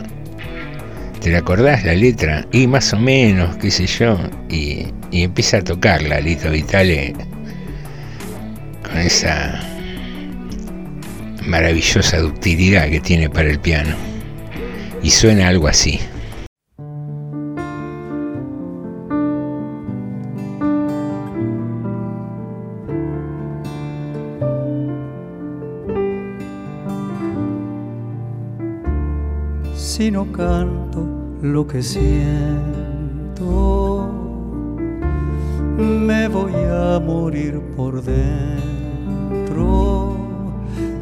¿te 1.20 1.31
la 1.31 1.38
acordás 1.38 1.85
la 1.85 1.94
letra? 1.94 2.46
Y 2.53 2.66
más 2.66 2.92
o 2.92 2.98
menos, 2.98 3.57
qué 3.57 3.70
sé 3.70 3.87
yo. 3.87 4.18
Y, 4.48 4.87
y 5.11 5.22
empieza 5.22 5.59
a 5.59 5.62
tocarla 5.62 6.20
Lito 6.20 6.51
Vitale 6.51 7.14
con 8.83 8.98
esa 8.98 9.61
maravillosa 11.46 12.18
ductilidad 12.18 12.88
que 12.88 13.01
tiene 13.01 13.31
para 13.31 13.51
el 13.51 13.61
piano. 13.61 13.94
Y 15.03 15.11
suena 15.11 15.48
algo 15.48 15.68
así. 15.68 16.01
Si 30.08 30.12
no 30.12 30.32
canto 30.32 31.04
lo 31.42 31.66
que 31.66 31.82
siento, 31.82 32.10
me 35.76 36.28
voy 36.28 36.54
a 36.54 36.98
morir 36.98 37.60
por 37.76 38.00
dentro. 38.02 38.46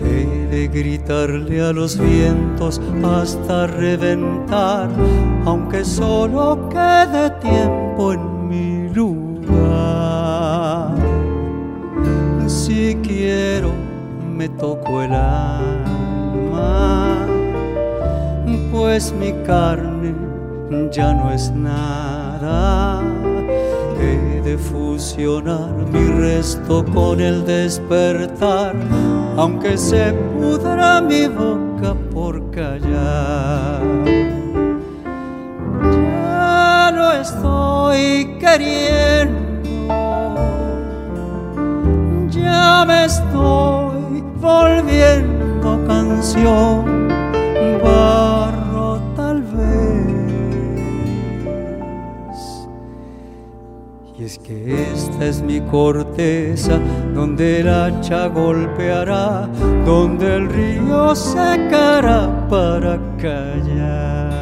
He 0.00 0.48
de 0.50 0.66
gritarle 0.66 1.62
a 1.62 1.72
los 1.72 1.96
vientos 1.96 2.80
hasta 3.04 3.68
reventar, 3.68 4.90
aunque 5.44 5.84
solo 5.84 6.68
quede 6.68 7.30
tiempo 7.40 8.12
en 8.12 8.48
mi 8.48 8.88
lugar. 8.92 9.36
Si 12.48 12.96
quiero, 13.04 13.70
me 14.36 14.48
toco 14.48 15.00
el 15.00 15.12
alma 15.12 17.05
pues 18.76 19.12
mi 19.12 19.32
carne 19.46 20.14
ya 20.92 21.14
no 21.14 21.32
es 21.32 21.50
nada. 21.50 23.00
He 23.98 24.42
de 24.42 24.58
fusionar 24.58 25.72
mi 25.92 26.06
resto 26.20 26.84
con 26.84 27.20
el 27.20 27.46
despertar, 27.46 28.74
aunque 29.36 29.78
se 29.78 30.12
pudra 30.12 31.00
mi 31.00 31.26
boca 31.26 31.94
por 32.12 32.50
callar. 32.50 33.80
Ya 36.20 36.92
no 36.94 37.12
estoy 37.12 38.36
queriendo, 38.38 38.95
es 55.28 55.42
mi 55.42 55.60
corteza, 55.60 56.78
donde 57.14 57.60
el 57.60 57.68
hacha 57.68 58.28
golpeará, 58.28 59.48
donde 59.84 60.36
el 60.36 60.48
río 60.48 61.14
secará 61.14 62.48
para 62.48 62.98
callar. 63.18 64.36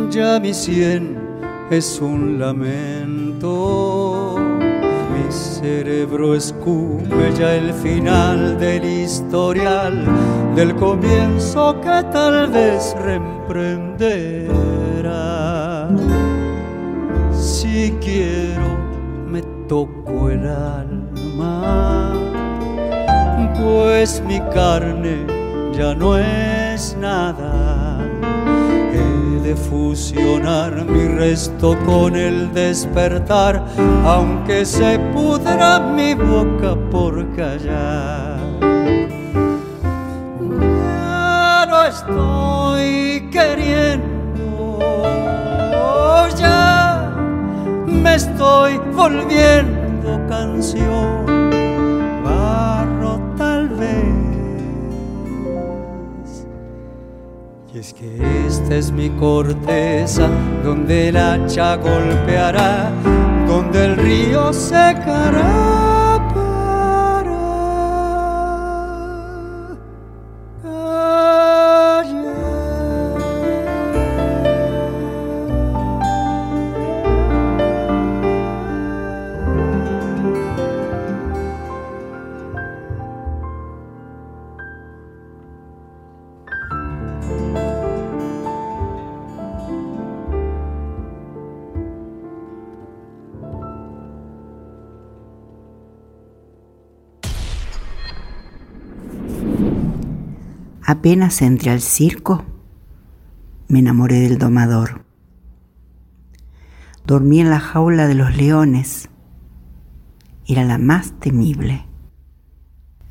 ya 0.09 0.39
mi 0.39 0.53
cien 0.53 1.17
es 1.69 2.01
un 2.01 2.39
lamento 2.39 3.12
mi 3.43 5.27
cerebro 5.29 6.33
escupe 6.33 7.33
ya 7.37 7.55
el 7.55 7.73
final 7.73 8.57
del 8.57 8.85
historial, 8.85 10.05
del 10.55 10.73
comienzo 10.75 11.75
que 11.81 12.05
tal 12.13 12.49
vez 12.51 12.95
reemprenderá. 13.01 15.89
Si 17.33 17.93
quiero, 17.99 18.77
me 19.27 19.41
toco 19.67 20.29
el 20.29 20.47
alma, 20.47 22.13
pues 23.61 24.23
mi 24.25 24.39
carne 24.53 25.17
ya 25.73 25.93
no 25.93 26.17
es 26.17 26.95
nada 26.97 27.52
fusionar 29.55 30.85
mi 30.85 31.07
resto 31.07 31.77
con 31.85 32.15
el 32.15 32.53
despertar, 32.53 33.63
aunque 34.05 34.65
se 34.65 34.99
pudra 35.13 35.79
mi 35.79 36.13
boca 36.13 36.75
por 36.91 37.25
callar. 37.35 38.39
Ya 40.79 41.65
no 41.69 41.83
estoy 41.85 43.29
queriendo, 43.31 44.79
ya 46.37 47.11
me 47.85 48.15
estoy 48.15 48.79
volviendo 48.95 50.19
canción 50.27 51.22
es 57.83 57.93
que 57.93 58.47
esta 58.47 58.75
es 58.75 58.91
mi 58.91 59.09
corteza 59.09 60.29
donde 60.63 61.09
el 61.09 61.17
hacha 61.17 61.75
golpeará, 61.75 62.89
donde 63.45 63.85
el 63.85 63.97
río 63.97 64.53
secará. 64.53 65.72
Apenas 101.03 101.41
entré 101.41 101.69
al 101.69 101.81
circo, 101.81 102.45
me 103.67 103.79
enamoré 103.79 104.21
del 104.21 104.37
domador. 104.37 105.03
Dormí 107.05 107.41
en 107.41 107.49
la 107.49 107.59
jaula 107.59 108.07
de 108.07 108.13
los 108.13 108.37
leones. 108.37 109.09
Era 110.47 110.63
la 110.63 110.77
más 110.77 111.11
temible, 111.19 111.85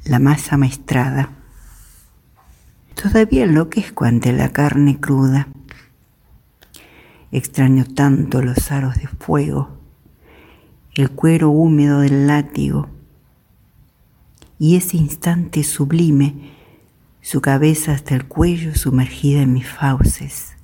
la 0.07 0.18
más 0.18 0.55
amaestrada. 0.55 1.37
Todavía 2.94 3.44
enloquezco 3.44 4.07
ante 4.07 4.33
la 4.33 4.48
carne 4.48 4.98
cruda. 4.98 5.48
Extraño 7.31 7.85
tanto 7.85 8.40
los 8.40 8.72
aros 8.72 8.94
de 8.94 9.07
fuego, 9.07 9.68
el 10.94 11.11
cuero 11.11 11.50
húmedo 11.50 12.00
del 12.00 12.26
látigo 12.26 12.88
y 14.59 14.76
ese 14.76 14.96
instante 14.96 15.62
sublime 15.62 16.51
su 17.22 17.40
cabeza 17.40 17.92
hasta 17.92 18.16
el 18.16 18.26
cuello 18.26 18.74
sumergida 18.74 19.42
en 19.42 19.52
mis 19.52 19.68
fauces. 19.68 20.56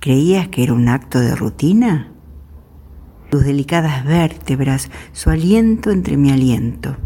¿Creías 0.00 0.48
que 0.48 0.64
era 0.64 0.74
un 0.74 0.88
acto 0.88 1.20
de 1.20 1.36
rutina? 1.36 2.12
Tus 3.30 3.44
delicadas 3.44 4.04
vértebras, 4.04 4.90
su 5.12 5.30
aliento 5.30 5.92
entre 5.92 6.16
mi 6.16 6.32
aliento. 6.32 6.96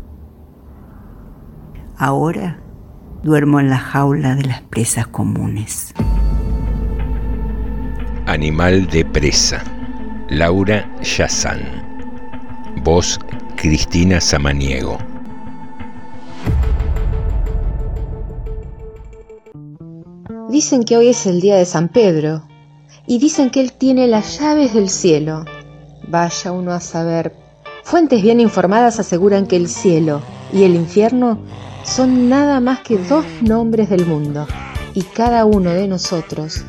Ahora 1.98 2.58
duermo 3.22 3.60
en 3.60 3.68
la 3.68 3.78
jaula 3.78 4.36
de 4.36 4.44
las 4.44 4.62
presas 4.62 5.06
comunes. 5.06 5.92
Animal 8.26 8.86
de 8.86 9.04
presa. 9.04 9.62
Laura 10.30 10.90
Yazán. 11.02 11.60
Voz 12.82 13.20
Cristina 13.56 14.18
Samaniego. 14.18 15.11
Dicen 20.52 20.84
que 20.84 20.98
hoy 20.98 21.08
es 21.08 21.24
el 21.24 21.40
día 21.40 21.56
de 21.56 21.64
San 21.64 21.88
Pedro 21.88 22.42
y 23.06 23.18
dicen 23.18 23.48
que 23.48 23.62
él 23.62 23.72
tiene 23.72 24.06
las 24.06 24.38
llaves 24.38 24.74
del 24.74 24.90
cielo. 24.90 25.46
Vaya 26.08 26.52
uno 26.52 26.72
a 26.72 26.80
saber. 26.80 27.34
Fuentes 27.84 28.20
bien 28.20 28.38
informadas 28.38 29.00
aseguran 29.00 29.46
que 29.46 29.56
el 29.56 29.66
cielo 29.66 30.20
y 30.52 30.64
el 30.64 30.74
infierno 30.74 31.38
son 31.84 32.28
nada 32.28 32.60
más 32.60 32.80
que 32.80 32.98
dos 32.98 33.24
nombres 33.40 33.88
del 33.88 34.04
mundo 34.04 34.46
y 34.92 35.04
cada 35.04 35.46
uno 35.46 35.70
de 35.70 35.88
nosotros 35.88 36.64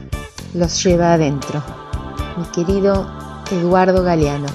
los 0.54 0.82
lleva 0.82 1.15
adentro. 1.15 1.62
Mi 2.38 2.46
querido 2.54 3.06
Eduardo 3.52 4.02
Galeano. 4.02 4.48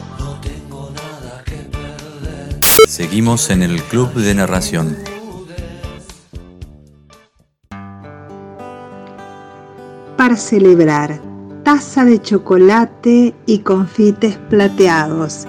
Seguimos 2.88 3.50
en 3.50 3.62
el 3.62 3.82
Club 3.82 4.14
de 4.14 4.34
Narración. 4.34 5.07
Celebrar, 10.36 11.20
taza 11.64 12.04
de 12.04 12.20
chocolate 12.20 13.34
y 13.46 13.58
confites 13.58 14.36
plateados, 14.48 15.46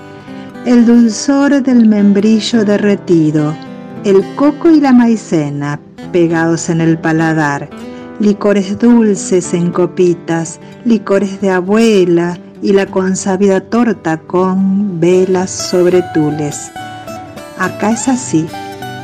el 0.65 0.85
dulzor 0.85 1.61
del 1.63 1.87
membrillo 1.87 2.65
derretido, 2.65 3.55
el 4.03 4.23
coco 4.35 4.69
y 4.69 4.79
la 4.79 4.93
maicena 4.93 5.79
pegados 6.11 6.69
en 6.69 6.81
el 6.81 6.97
paladar, 6.97 7.69
licores 8.19 8.77
dulces 8.79 9.53
en 9.53 9.71
copitas, 9.71 10.59
licores 10.85 11.39
de 11.41 11.51
abuela 11.51 12.37
y 12.61 12.73
la 12.73 12.85
consabida 12.85 13.61
torta 13.61 14.17
con 14.17 14.99
velas 14.99 15.49
sobre 15.49 16.03
tules. 16.13 16.71
Acá 17.57 17.91
es 17.91 18.07
así, 18.07 18.47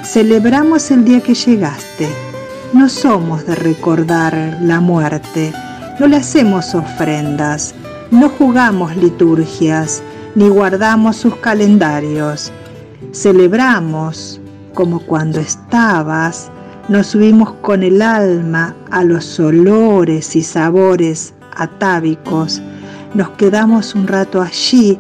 celebramos 0.04 0.92
el 0.92 1.06
día 1.06 1.22
que 1.22 1.34
llegaste. 1.34 2.10
No 2.74 2.90
somos 2.90 3.46
de 3.46 3.56
recordar 3.56 4.58
la 4.62 4.82
muerte, 4.82 5.54
no 6.00 6.08
le 6.08 6.18
hacemos 6.18 6.76
ofrendas, 6.76 7.74
no 8.12 8.30
jugamos 8.30 8.96
liturgias, 8.98 10.04
ni 10.36 10.50
guardamos 10.50 11.16
sus 11.16 11.36
calendarios. 11.38 12.52
Celebramos 13.14 14.42
como 14.74 15.00
cuando 15.00 15.40
estabas, 15.40 16.52
nos 16.90 17.08
subimos 17.08 17.54
con 17.62 17.82
el 17.82 18.02
alma 18.02 18.76
a 18.92 19.04
los 19.04 19.40
olores 19.40 20.36
y 20.36 20.44
sabores 20.44 21.34
atávicos, 21.56 22.62
nos 23.14 23.30
quedamos 23.32 23.96
un 23.96 24.08
rato 24.08 24.42
allí 24.42 25.00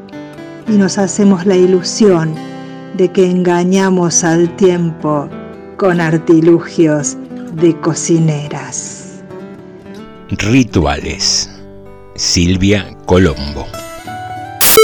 y 0.67 0.71
nos 0.71 0.97
hacemos 0.97 1.45
la 1.45 1.55
ilusión 1.55 2.34
de 2.95 3.12
que 3.12 3.29
engañamos 3.29 4.23
al 4.23 4.55
tiempo 4.55 5.27
con 5.77 5.99
artilugios 5.99 7.17
de 7.62 7.77
cocineras. 7.81 8.94
Rituales. 10.30 11.52
Silvia 12.16 12.98
Colombo. 13.06 13.68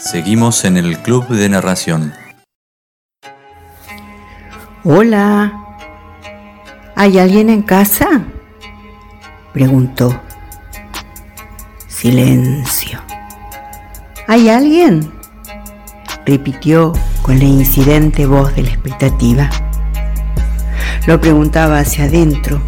Seguimos 0.04 0.66
en 0.66 0.78
el 0.78 1.00
Club 1.00 1.28
de 1.30 1.50
Narración. 1.50 2.14
Hola. 4.84 5.52
¿Hay 6.96 7.18
alguien 7.18 7.50
en 7.50 7.64
casa? 7.64 8.24
Preguntó. 9.52 10.22
Silencio. 11.88 13.00
¿Hay 14.28 14.48
alguien? 14.48 15.12
Repitió 16.24 16.94
con 17.24 17.40
la 17.40 17.46
incidente 17.46 18.28
voz 18.28 18.56
de 18.56 18.62
la 18.62 18.70
expectativa. 18.70 19.50
Lo 21.08 21.20
preguntaba 21.20 21.80
hacia 21.80 22.06
adentro, 22.06 22.62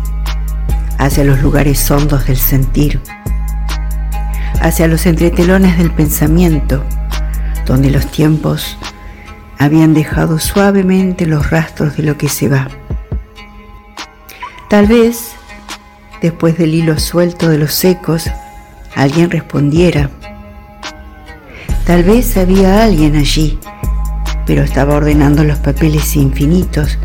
hacia 0.97 1.23
los 1.23 1.41
lugares 1.41 1.89
hondos 1.91 2.27
del 2.27 2.38
sentir, 2.38 2.99
hacia 4.62 4.88
los 4.88 5.06
entretelones 5.06 5.77
del 5.77 5.91
pensamiento, 5.91 6.84
donde 7.65 7.89
los 7.89 8.10
tiempos 8.12 8.77
habían 9.60 9.93
dejado 9.93 10.39
suavemente 10.39 11.25
los 11.25 11.49
rastros 11.49 11.97
de 11.97 12.03
lo 12.03 12.17
que 12.17 12.29
se 12.29 12.49
va, 12.49 12.67
Tal 14.73 14.88
vez, 14.88 15.34
después 16.19 16.58
del 16.58 16.73
hilo 16.73 16.97
suelto 16.97 17.47
de 17.47 17.60
los 17.60 17.86
ecos, 17.86 18.27
alguien 18.95 19.29
respondiera. 19.29 20.10
Tal 21.86 22.01
vez 22.03 22.36
había 22.38 22.84
alguien 22.84 23.15
allí, 23.15 23.60
pero 24.47 24.63
estaba 24.63 24.95
ordenando 24.95 25.43
los 25.43 25.60
papeles 25.60 26.15
infinitos 26.15 26.97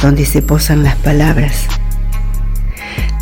donde 0.00 0.24
se 0.24 0.42
posan 0.42 0.84
las 0.84 0.94
palabras. 0.94 1.66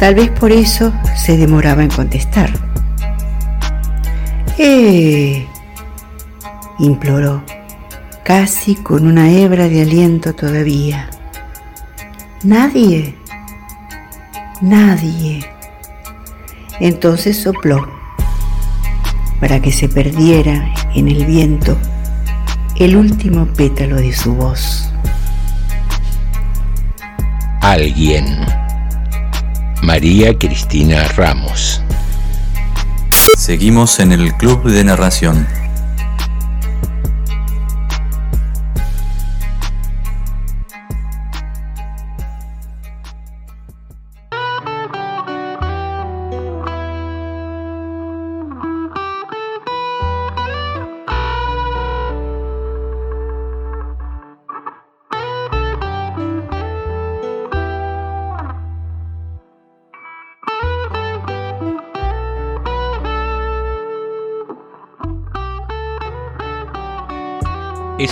Tal 0.01 0.15
vez 0.15 0.31
por 0.31 0.51
eso 0.51 0.95
se 1.15 1.37
demoraba 1.37 1.83
en 1.83 1.91
contestar. 1.91 2.51
¡Eh! 4.57 5.47
imploró, 6.79 7.45
casi 8.25 8.77
con 8.77 9.07
una 9.07 9.31
hebra 9.31 9.69
de 9.69 9.83
aliento 9.83 10.35
todavía. 10.35 11.11
Nadie, 12.43 13.15
nadie. 14.63 15.45
Entonces 16.81 17.37
sopló 17.37 17.87
para 19.39 19.61
que 19.61 19.71
se 19.71 19.87
perdiera 19.87 20.73
en 20.95 21.09
el 21.09 21.27
viento 21.27 21.77
el 22.77 22.97
último 22.97 23.45
pétalo 23.49 23.97
de 23.97 24.15
su 24.15 24.35
voz. 24.35 24.91
Alguien. 27.61 28.47
María 29.83 30.37
Cristina 30.39 31.05
Ramos. 31.17 31.83
Seguimos 33.37 33.99
en 33.99 34.13
el 34.13 34.35
Club 34.35 34.65
de 34.65 34.85
Narración. 34.85 35.47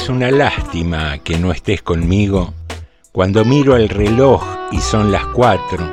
Una 0.08 0.30
lástima 0.30 1.18
que 1.18 1.38
no 1.38 1.52
estés 1.52 1.82
conmigo 1.82 2.54
cuando 3.12 3.44
miro 3.44 3.76
el 3.76 3.90
reloj 3.90 4.42
y 4.72 4.78
son 4.78 5.12
las 5.12 5.26
cuatro 5.26 5.86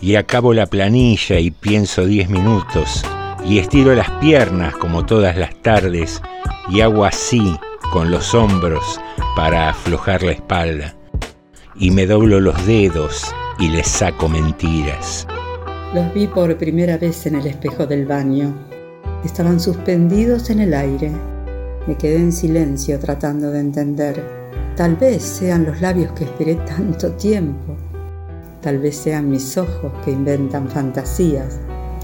y 0.00 0.14
acabo 0.14 0.54
la 0.54 0.64
planilla 0.64 1.38
y 1.38 1.50
pienso 1.50 2.06
diez 2.06 2.30
minutos 2.30 3.04
y 3.44 3.58
estiro 3.58 3.94
las 3.94 4.10
piernas 4.12 4.74
como 4.76 5.04
todas 5.04 5.36
las 5.36 5.54
tardes 5.60 6.22
y 6.70 6.80
hago 6.80 7.04
así 7.04 7.54
con 7.92 8.10
los 8.10 8.34
hombros 8.34 8.98
para 9.36 9.68
aflojar 9.68 10.22
la 10.22 10.32
espalda 10.32 10.94
y 11.74 11.90
me 11.90 12.06
doblo 12.06 12.40
los 12.40 12.66
dedos 12.66 13.30
y 13.58 13.68
les 13.68 13.86
saco 13.86 14.26
mentiras. 14.26 15.26
Los 15.94 16.14
vi 16.14 16.26
por 16.26 16.56
primera 16.56 16.96
vez 16.96 17.26
en 17.26 17.34
el 17.34 17.46
espejo 17.46 17.86
del 17.86 18.06
baño. 18.06 18.54
Estaban 19.22 19.60
suspendidos 19.60 20.48
en 20.48 20.60
el 20.60 20.72
aire 20.72 21.12
me 21.86 21.96
quedé 21.96 22.16
en 22.16 22.32
silencio 22.32 22.98
tratando 22.98 23.50
de 23.50 23.60
entender. 23.60 24.24
Tal 24.76 24.96
vez 24.96 25.22
sean 25.22 25.64
los 25.64 25.80
labios 25.80 26.12
que 26.12 26.24
esperé 26.24 26.54
tanto 26.56 27.12
tiempo. 27.12 27.76
Tal 28.60 28.78
vez 28.78 28.96
sean 28.96 29.30
mis 29.30 29.56
ojos 29.56 29.92
que 30.04 30.10
inventan 30.10 30.68
fantasías. 30.68 31.58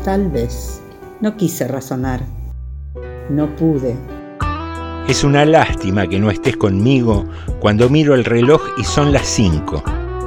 Tal 0.05 0.31
vez. 0.31 0.81
No 1.21 1.37
quise 1.37 1.67
razonar. 1.69 2.23
No 3.31 3.55
pude. 3.57 3.95
Es 5.09 5.25
una 5.25 5.45
lástima 5.45 6.07
que 6.07 6.19
no 6.19 6.31
estés 6.31 6.57
conmigo 6.57 7.27
cuando 7.61 7.89
miro 7.89 8.15
el 8.15 8.25
reloj 8.25 8.63
y 8.79 8.85
son 8.85 9.13
las 9.13 9.27
cinco. 9.27 9.83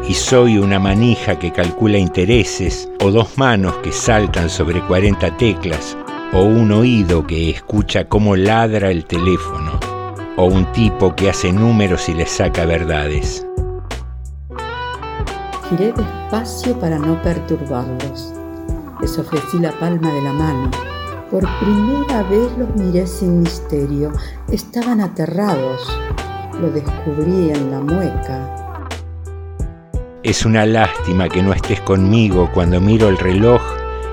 Y 0.07 0.13
soy 0.13 0.57
una 0.57 0.79
manija 0.79 1.37
que 1.37 1.51
calcula 1.51 1.97
intereses 1.97 2.89
o 3.03 3.11
dos 3.11 3.37
manos 3.37 3.75
que 3.83 3.91
saltan 3.91 4.49
sobre 4.49 4.81
40 4.87 5.37
teclas 5.37 5.97
o 6.31 6.43
un 6.43 6.71
oído 6.71 7.25
que 7.25 7.49
escucha 7.49 8.07
cómo 8.07 8.35
ladra 8.35 8.91
el 8.91 9.05
teléfono, 9.05 9.79
o 10.37 10.45
un 10.45 10.71
tipo 10.73 11.15
que 11.15 11.29
hace 11.29 11.51
números 11.51 12.07
y 12.07 12.13
le 12.13 12.25
saca 12.25 12.65
verdades. 12.65 13.45
Giré 15.69 15.91
despacio 15.91 16.79
para 16.79 16.99
no 16.99 17.21
perturbarlos. 17.21 18.33
Les 19.01 19.17
ofrecí 19.17 19.59
la 19.59 19.71
palma 19.79 20.11
de 20.13 20.21
la 20.21 20.33
mano. 20.33 20.71
Por 21.31 21.47
primera 21.59 22.23
vez 22.23 22.51
los 22.57 22.75
miré 22.75 23.05
sin 23.05 23.41
misterio. 23.41 24.11
Estaban 24.51 25.01
aterrados. 25.01 25.87
Lo 26.59 26.69
descubrí 26.71 27.51
en 27.51 27.71
la 27.71 27.79
mueca. 27.81 28.85
Es 30.23 30.45
una 30.45 30.65
lástima 30.65 31.29
que 31.29 31.41
no 31.41 31.53
estés 31.53 31.81
conmigo 31.81 32.49
cuando 32.53 32.81
miro 32.81 33.07
el 33.07 33.17
reloj 33.17 33.61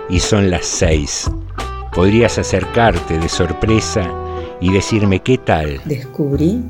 y 0.09 0.21
son 0.21 0.51
las 0.51 0.67
seis 0.67 1.29
podrías 1.97 2.37
acercarte 2.37 3.19
de 3.19 3.27
sorpresa 3.27 4.07
y 4.61 4.71
decirme 4.71 5.21
qué 5.21 5.39
tal. 5.39 5.81
Descubrí 5.87 6.63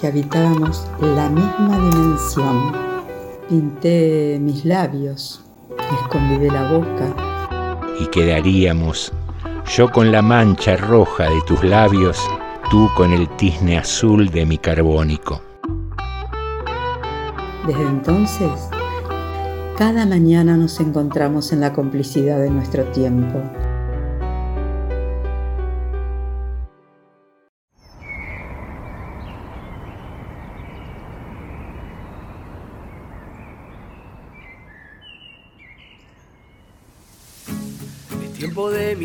que 0.00 0.06
habitábamos 0.06 0.88
la 0.98 1.28
misma 1.28 1.90
dimensión. 1.90 2.72
Pinté 3.50 4.38
mis 4.40 4.64
labios, 4.64 5.44
escondí 6.00 6.48
la 6.48 6.72
boca. 6.72 7.46
Y 8.00 8.06
quedaríamos, 8.06 9.12
yo 9.76 9.92
con 9.92 10.10
la 10.10 10.22
mancha 10.22 10.78
roja 10.78 11.24
de 11.24 11.42
tus 11.46 11.62
labios, 11.62 12.18
tú 12.70 12.88
con 12.96 13.12
el 13.12 13.28
tizne 13.36 13.76
azul 13.76 14.30
de 14.30 14.46
mi 14.46 14.56
carbónico. 14.56 15.42
Desde 17.66 17.82
entonces, 17.82 18.70
cada 19.76 20.06
mañana 20.06 20.56
nos 20.56 20.80
encontramos 20.80 21.52
en 21.52 21.60
la 21.60 21.74
complicidad 21.74 22.38
de 22.38 22.48
nuestro 22.48 22.84
tiempo. 22.84 23.42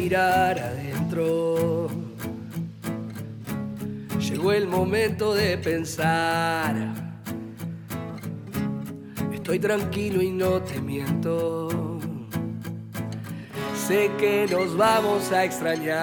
Mirar 0.02 0.58
adentro. 0.58 1.88
Llegó 4.20 4.52
el 4.52 4.68
momento 4.68 5.36
de 5.36 5.60
pensar. 5.60 6.76
Estoy 9.32 9.60
tranquilo 9.60 10.24
y 10.24 10.32
no 10.32 10.60
te 10.62 10.82
miento. 10.82 11.70
Sé 13.76 14.10
que 14.18 14.48
nos 14.50 14.76
vamos 14.76 15.32
a 15.32 15.44
extrañar. 15.44 16.02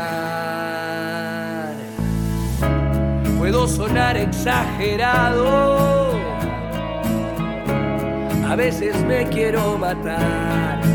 Puedo 3.38 3.66
sonar 3.66 4.16
exagerado. 4.16 6.12
A 8.46 8.54
veces 8.54 8.94
me 9.06 9.28
quiero 9.28 9.76
matar 9.76 10.88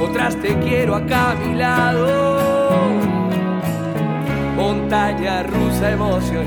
otras 0.00 0.36
te 0.36 0.56
quiero 0.60 0.94
acá 0.94 1.32
a 1.32 1.34
mi 1.34 1.54
lado. 1.54 2.38
Montaña 4.56 5.42
rusa 5.42 5.90
emocional. 5.92 6.46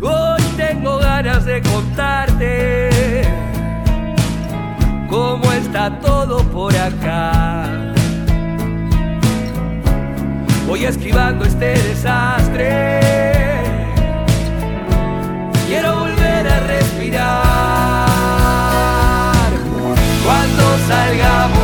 Hoy 0.00 0.42
tengo 0.56 0.98
ganas 0.98 1.44
de 1.44 1.62
contarte 1.62 3.22
cómo 5.08 5.52
está 5.52 5.98
todo 6.00 6.42
por 6.44 6.74
acá 6.76 7.79
voy 10.70 10.84
esquivando 10.84 11.44
este 11.44 11.76
desastre. 11.82 13.00
Quiero 15.66 15.98
volver 15.98 16.46
a 16.46 16.60
respirar 16.60 17.26
cuando 20.24 20.78
salgamos 20.86 21.59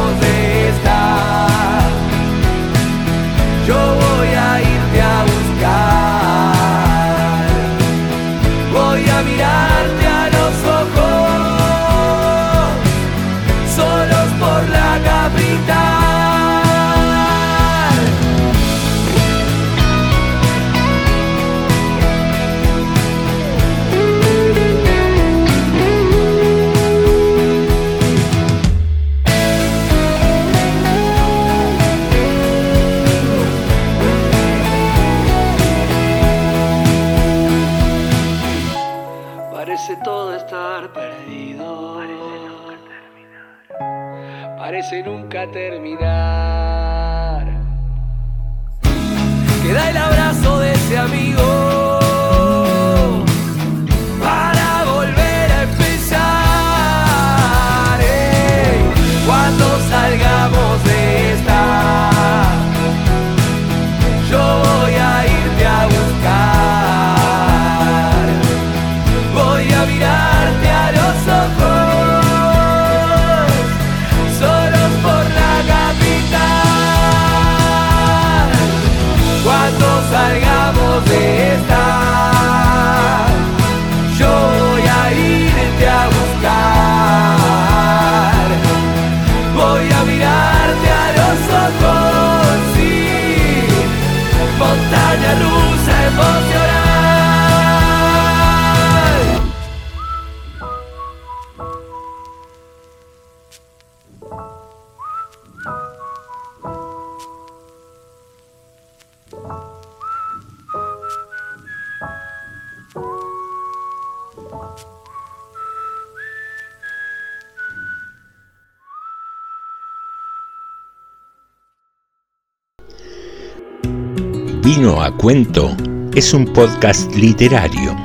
A 125.03 125.11
Cuento 125.11 125.77
es 126.15 126.33
un 126.33 126.47
podcast 126.47 127.15
literario, 127.15 127.97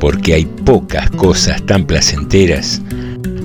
porque 0.00 0.34
hay 0.34 0.44
pocas 0.44 1.10
cosas 1.10 1.64
tan 1.66 1.84
placenteras 1.84 2.80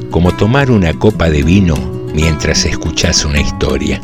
como 0.10 0.32
tomar 0.36 0.72
una 0.72 0.94
copa 0.94 1.30
de 1.30 1.44
vino 1.44 1.76
mientras 2.14 2.66
escuchas 2.66 3.26
una 3.26 3.42
historia. 3.42 4.02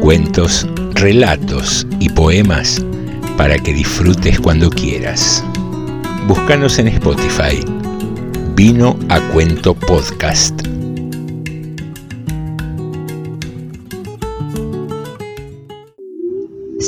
Cuentos, 0.00 0.66
relatos 0.94 1.86
y 2.00 2.08
poemas 2.08 2.82
para 3.36 3.58
que 3.58 3.72
disfrutes 3.72 4.40
cuando 4.40 4.70
quieras. 4.70 5.44
Búscanos 6.26 6.78
en 6.78 6.88
Spotify. 6.88 7.64
Vino 8.54 8.96
a 9.08 9.20
Cuento 9.32 9.74
Podcast. 9.74 10.81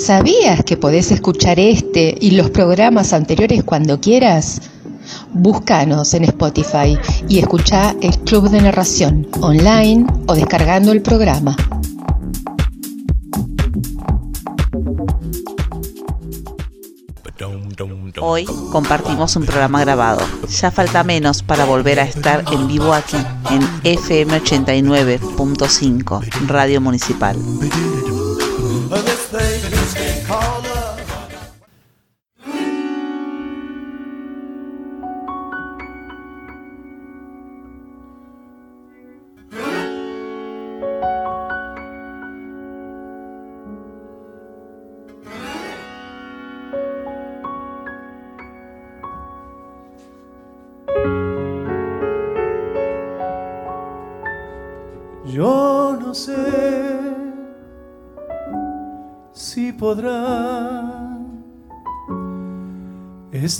¿Sabías 0.05 0.63
que 0.65 0.77
podés 0.77 1.11
escuchar 1.13 1.59
este 1.59 2.15
y 2.21 2.33
los 2.33 2.51
programas 2.51 3.15
anteriores 3.15 3.65
cuando 3.65 4.03
quieras? 4.03 4.61
Búscanos 5.33 6.13
en 6.13 6.25
Spotify 6.25 6.99
y 7.27 7.39
escucha 7.39 7.97
el 8.03 8.19
Club 8.19 8.51
de 8.51 8.61
Narración 8.61 9.27
online 9.41 10.05
o 10.27 10.35
descargando 10.35 10.93
el 10.93 11.01
programa. 11.01 11.57
Hoy 18.21 18.45
compartimos 18.71 19.37
un 19.37 19.47
programa 19.47 19.81
grabado. 19.81 20.21
Ya 20.51 20.71
falta 20.71 21.03
menos 21.03 21.43
para 21.43 21.65
volver 21.65 21.99
a 21.99 22.05
estar 22.05 22.45
en 22.53 22.69
vivo 22.69 22.93
aquí, 22.93 23.17
en 23.51 23.63
FM 23.85 24.39
89.5, 24.39 26.47
Radio 26.47 26.83
Municipal. 26.83 27.39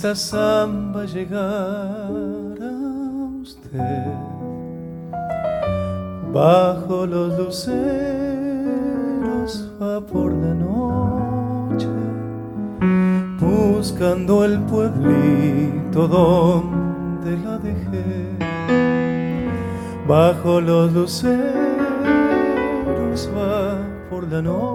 Esta 0.05 0.15
samba 0.15 1.03
llegar 1.05 1.41
a 1.41 2.73
usted. 3.41 4.05
Bajo 6.31 7.07
los 7.07 7.35
luceros 7.39 7.73
va 9.81 9.99
por 10.01 10.31
la 10.31 10.53
noche 10.53 11.87
buscando 13.39 14.45
el 14.45 14.59
pueblito 14.65 16.07
donde 16.07 17.37
la 17.37 17.57
dejé. 17.57 18.37
Bajo 20.07 20.61
los 20.61 20.93
luceros 20.93 21.49
va 23.35 23.79
por 24.11 24.31
la 24.31 24.43
noche 24.43 24.74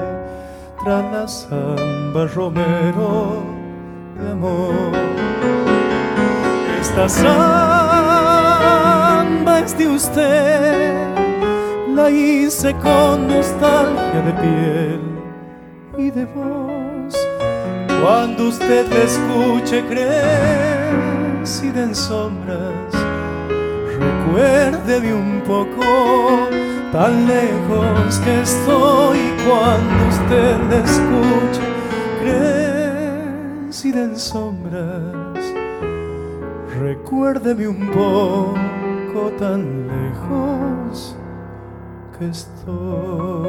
tras 0.83 1.05
la 1.12 1.24
samba 1.26 2.22
romero 2.35 3.43
de 4.16 4.31
amor 4.31 4.93
esta 6.81 7.09
samba 7.09 7.99
es 9.61 9.72
de 9.79 9.87
usted 9.89 11.09
la 11.99 12.11
hice 12.11 12.74
con 12.74 13.26
nostalgia 13.26 14.20
de 14.22 14.33
piel 14.43 15.01
y 15.99 16.11
de 16.11 16.24
voz. 16.26 17.14
Cuando 18.01 18.49
usted 18.49 18.87
la 18.89 19.03
escuche 19.03 19.85
crecida 19.91 21.83
en 21.83 21.95
sombras, 21.95 22.95
recuérdeme 23.99 25.14
un 25.14 25.40
poco 25.46 26.49
tan 26.92 27.26
lejos 27.26 28.18
que 28.20 28.40
estoy. 28.40 29.18
Cuando 29.46 30.09
usted 30.09 30.57
la 30.70 30.78
escuche 30.84 31.62
crecida 32.20 34.01
en 34.05 34.16
sombras, 34.16 35.44
recuérdeme 36.78 37.68
un 37.68 37.86
poco 37.88 39.30
tan 39.38 39.86
lejos 39.88 41.16
que 42.18 42.28
estoy. 42.28 43.49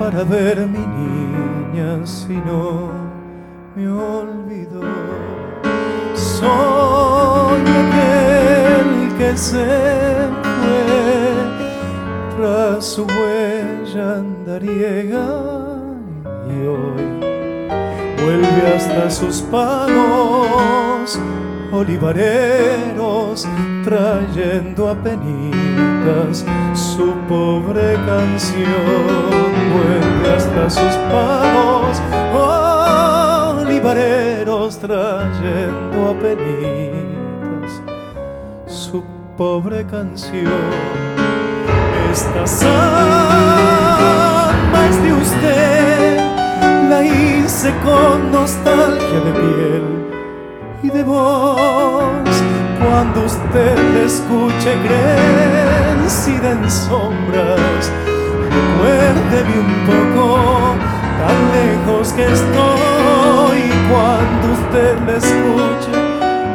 para 0.00 0.24
ver 0.24 0.66
mi 0.66 0.78
niña 0.78 2.06
si 2.06 2.32
no 2.32 2.88
me 3.76 3.86
olvidó 3.86 4.80
soy 6.14 7.60
aquel 7.82 9.14
que 9.18 9.36
se 9.36 9.66
fue 10.42 10.86
tras 12.34 12.86
su 12.86 13.04
huella 13.04 14.16
andariega 14.16 15.28
y 16.48 16.66
hoy 16.66 17.06
vuelve 18.24 18.74
hasta 18.74 19.10
sus 19.10 19.42
palos 19.42 21.20
olivareros 21.72 23.46
trayendo 23.84 24.88
a 24.88 24.94
penitas 24.94 26.44
su 26.74 27.14
pobre 27.28 27.94
canción. 28.06 28.66
Vuelve 29.72 30.36
hasta 30.36 30.70
sus 30.70 30.96
palos 31.10 32.00
olivareros 33.60 34.78
trayendo 34.78 36.10
a 36.10 36.14
penitas 36.20 37.82
su 38.66 39.04
pobre 39.36 39.86
canción. 39.86 40.52
Esta 42.12 42.46
samba 42.46 43.90
es 44.88 45.02
de 45.02 45.12
usted 45.12 46.18
la 46.88 47.04
hice 47.04 47.72
con 47.84 48.32
nostalgia 48.32 49.20
de 49.20 49.32
piel 49.32 49.99
y 50.82 50.90
de 50.90 51.02
voz. 51.04 52.30
Cuando 52.78 53.24
usted 53.24 53.76
la 53.94 54.02
escuche 54.04 54.76
crecida 54.86 56.52
en 56.52 56.70
sombras, 56.70 57.92
recuérdeme 58.48 59.60
un 59.60 59.72
poco 59.86 60.76
tan 61.20 61.38
lejos 61.58 62.12
que 62.14 62.24
estoy. 62.24 63.60
Cuando 63.90 64.52
usted 64.52 64.98
la 65.06 65.16
escuche 65.16 65.92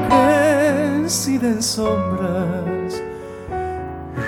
crecida 0.09 1.47
en 1.47 1.61
sombras, 1.61 3.03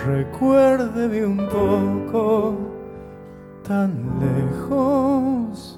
recuérdeme 0.05 1.25
un 1.25 1.37
poco 1.49 2.55
tan 3.67 3.91
lejos 4.19 5.76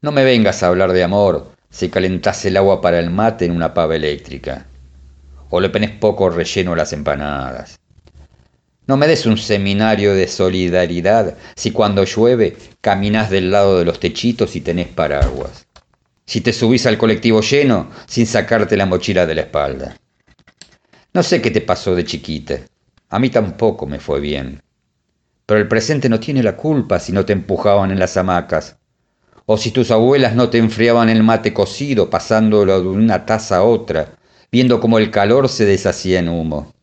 No 0.00 0.12
me 0.12 0.24
vengas 0.24 0.62
a 0.62 0.68
hablar 0.68 0.92
de 0.92 1.04
amor 1.04 1.50
si 1.68 1.90
calentás 1.90 2.44
el 2.46 2.56
agua 2.56 2.80
para 2.80 3.00
el 3.00 3.10
mate 3.10 3.44
en 3.44 3.52
una 3.52 3.74
pava 3.74 3.96
eléctrica. 3.96 4.64
O 5.50 5.60
le 5.60 5.68
pones 5.68 5.90
poco 5.90 6.30
relleno 6.30 6.72
a 6.72 6.76
las 6.76 6.94
empanadas. 6.94 7.78
No 8.86 8.96
me 8.96 9.06
des 9.08 9.26
un 9.26 9.36
seminario 9.36 10.14
de 10.14 10.26
solidaridad 10.26 11.36
si 11.54 11.72
cuando 11.72 12.04
llueve 12.04 12.56
caminas 12.80 13.28
del 13.28 13.50
lado 13.50 13.78
de 13.78 13.84
los 13.84 14.00
techitos 14.00 14.56
y 14.56 14.62
tenés 14.62 14.88
paraguas. 14.88 15.65
Si 16.26 16.40
te 16.40 16.52
subís 16.52 16.84
al 16.86 16.98
colectivo 16.98 17.40
lleno 17.40 17.88
sin 18.06 18.26
sacarte 18.26 18.76
la 18.76 18.84
mochila 18.84 19.26
de 19.26 19.34
la 19.36 19.42
espalda. 19.42 19.96
No 21.14 21.22
sé 21.22 21.40
qué 21.40 21.52
te 21.52 21.60
pasó 21.60 21.94
de 21.94 22.04
chiquita. 22.04 22.58
A 23.10 23.20
mí 23.20 23.30
tampoco 23.30 23.86
me 23.86 24.00
fue 24.00 24.18
bien. 24.18 24.60
Pero 25.46 25.60
el 25.60 25.68
presente 25.68 26.08
no 26.08 26.18
tiene 26.18 26.42
la 26.42 26.56
culpa 26.56 26.98
si 26.98 27.12
no 27.12 27.24
te 27.24 27.32
empujaban 27.32 27.92
en 27.92 28.00
las 28.00 28.16
hamacas. 28.16 28.76
O 29.46 29.56
si 29.56 29.70
tus 29.70 29.92
abuelas 29.92 30.34
no 30.34 30.50
te 30.50 30.58
enfriaban 30.58 31.08
el 31.08 31.22
mate 31.22 31.54
cocido 31.54 32.10
pasándolo 32.10 32.82
de 32.82 32.88
una 32.88 33.24
taza 33.24 33.58
a 33.58 33.62
otra, 33.62 34.18
viendo 34.50 34.80
cómo 34.80 34.98
el 34.98 35.12
calor 35.12 35.48
se 35.48 35.64
deshacía 35.64 36.18
en 36.18 36.28
humo. 36.28 36.74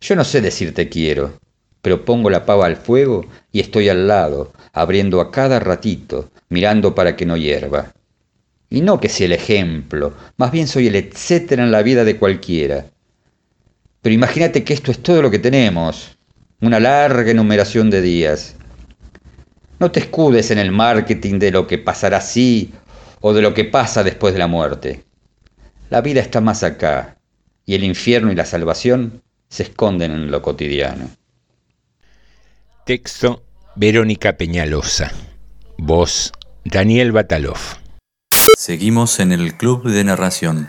Yo 0.00 0.14
no 0.14 0.22
sé 0.22 0.40
decirte 0.40 0.88
quiero, 0.88 1.40
pero 1.82 2.04
pongo 2.04 2.30
la 2.30 2.46
pava 2.46 2.66
al 2.66 2.76
fuego 2.76 3.26
y 3.50 3.58
estoy 3.58 3.88
al 3.88 4.06
lado, 4.06 4.52
abriendo 4.72 5.20
a 5.20 5.32
cada 5.32 5.58
ratito, 5.58 6.30
mirando 6.48 6.94
para 6.94 7.16
que 7.16 7.26
no 7.26 7.36
hierva. 7.36 7.92
Y 8.70 8.80
no 8.80 9.00
que 9.00 9.08
sea 9.08 9.26
el 9.26 9.32
ejemplo, 9.32 10.14
más 10.36 10.52
bien 10.52 10.68
soy 10.68 10.86
el 10.86 10.94
etcétera 10.94 11.64
en 11.64 11.72
la 11.72 11.82
vida 11.82 12.04
de 12.04 12.16
cualquiera. 12.16 12.86
Pero 14.00 14.14
imagínate 14.14 14.64
que 14.64 14.72
esto 14.72 14.92
es 14.92 15.02
todo 15.02 15.20
lo 15.20 15.30
que 15.30 15.40
tenemos, 15.40 16.16
una 16.60 16.78
larga 16.78 17.30
enumeración 17.30 17.90
de 17.90 18.00
días. 18.00 18.54
No 19.80 19.90
te 19.90 20.00
escudes 20.00 20.50
en 20.50 20.58
el 20.58 20.70
marketing 20.70 21.38
de 21.38 21.50
lo 21.50 21.66
que 21.66 21.78
pasará 21.78 22.18
así 22.18 22.72
o 23.20 23.32
de 23.32 23.42
lo 23.42 23.52
que 23.54 23.64
pasa 23.64 24.04
después 24.04 24.32
de 24.32 24.38
la 24.38 24.46
muerte. 24.46 25.04
La 25.90 26.00
vida 26.00 26.20
está 26.20 26.40
más 26.40 26.62
acá, 26.62 27.16
y 27.66 27.74
el 27.74 27.82
infierno 27.82 28.30
y 28.30 28.36
la 28.36 28.46
salvación 28.46 29.22
se 29.48 29.64
esconden 29.64 30.12
en 30.12 30.30
lo 30.30 30.40
cotidiano. 30.42 31.10
Texto 32.86 33.42
Verónica 33.74 34.36
Peñalosa. 34.36 35.12
Voz 35.76 36.32
Daniel 36.64 37.12
Batalov. 37.12 37.58
Seguimos 38.60 39.20
en 39.20 39.32
el 39.32 39.54
Club 39.54 39.88
de 39.88 40.04
Narración. 40.04 40.68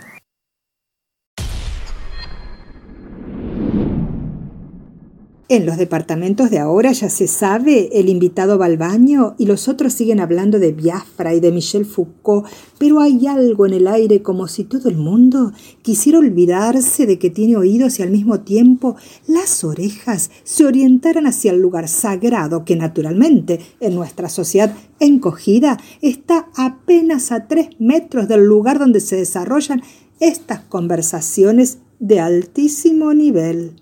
En 5.52 5.66
los 5.66 5.76
departamentos 5.76 6.50
de 6.50 6.58
ahora 6.58 6.92
ya 6.92 7.10
se 7.10 7.26
sabe, 7.26 7.90
el 7.92 8.08
invitado 8.08 8.56
va 8.56 8.64
al 8.64 8.78
baño 8.78 9.34
y 9.36 9.44
los 9.44 9.68
otros 9.68 9.92
siguen 9.92 10.18
hablando 10.18 10.58
de 10.58 10.72
Biafra 10.72 11.34
y 11.34 11.40
de 11.40 11.52
Michel 11.52 11.84
Foucault, 11.84 12.46
pero 12.78 13.00
hay 13.00 13.26
algo 13.26 13.66
en 13.66 13.74
el 13.74 13.86
aire 13.86 14.22
como 14.22 14.48
si 14.48 14.64
todo 14.64 14.88
el 14.88 14.96
mundo 14.96 15.52
quisiera 15.82 16.20
olvidarse 16.20 17.04
de 17.04 17.18
que 17.18 17.28
tiene 17.28 17.58
oídos 17.58 17.98
y 17.98 18.02
al 18.02 18.08
mismo 18.08 18.40
tiempo 18.40 18.96
las 19.26 19.62
orejas 19.62 20.30
se 20.42 20.64
orientaran 20.64 21.26
hacia 21.26 21.50
el 21.50 21.60
lugar 21.60 21.86
sagrado 21.86 22.64
que 22.64 22.76
naturalmente 22.76 23.60
en 23.80 23.94
nuestra 23.94 24.30
sociedad 24.30 24.74
encogida 25.00 25.78
está 26.00 26.48
apenas 26.56 27.30
a 27.30 27.46
tres 27.46 27.68
metros 27.78 28.26
del 28.26 28.42
lugar 28.46 28.78
donde 28.78 29.00
se 29.00 29.16
desarrollan 29.16 29.82
estas 30.18 30.60
conversaciones 30.60 31.76
de 31.98 32.20
altísimo 32.20 33.12
nivel. 33.12 33.81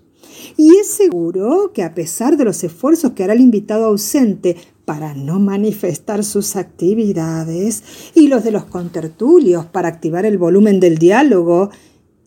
Y 0.57 0.77
es 0.77 0.87
seguro 0.87 1.71
que 1.73 1.83
a 1.83 1.93
pesar 1.93 2.37
de 2.37 2.45
los 2.45 2.63
esfuerzos 2.63 3.11
que 3.11 3.23
hará 3.23 3.33
el 3.33 3.41
invitado 3.41 3.85
ausente 3.85 4.57
para 4.85 5.13
no 5.13 5.39
manifestar 5.39 6.23
sus 6.23 6.55
actividades 6.55 7.83
y 8.15 8.27
los 8.27 8.43
de 8.43 8.51
los 8.51 8.65
contertulios 8.65 9.65
para 9.65 9.87
activar 9.87 10.25
el 10.25 10.37
volumen 10.37 10.79
del 10.79 10.97
diálogo, 10.97 11.69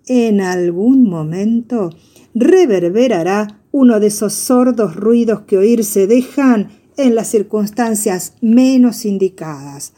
en 0.07 0.41
algún 0.41 1.09
momento 1.09 1.91
reverberará 2.35 3.61
uno 3.71 4.01
de 4.01 4.09
esos 4.09 4.35
sordos 4.35 4.97
ruidos 4.97 5.43
que 5.43 5.59
oírse 5.59 6.07
dejan 6.07 6.69
en 6.97 7.15
las 7.15 7.29
circunstancias 7.29 8.35
menos 8.41 9.05
indicadas, 9.05 9.95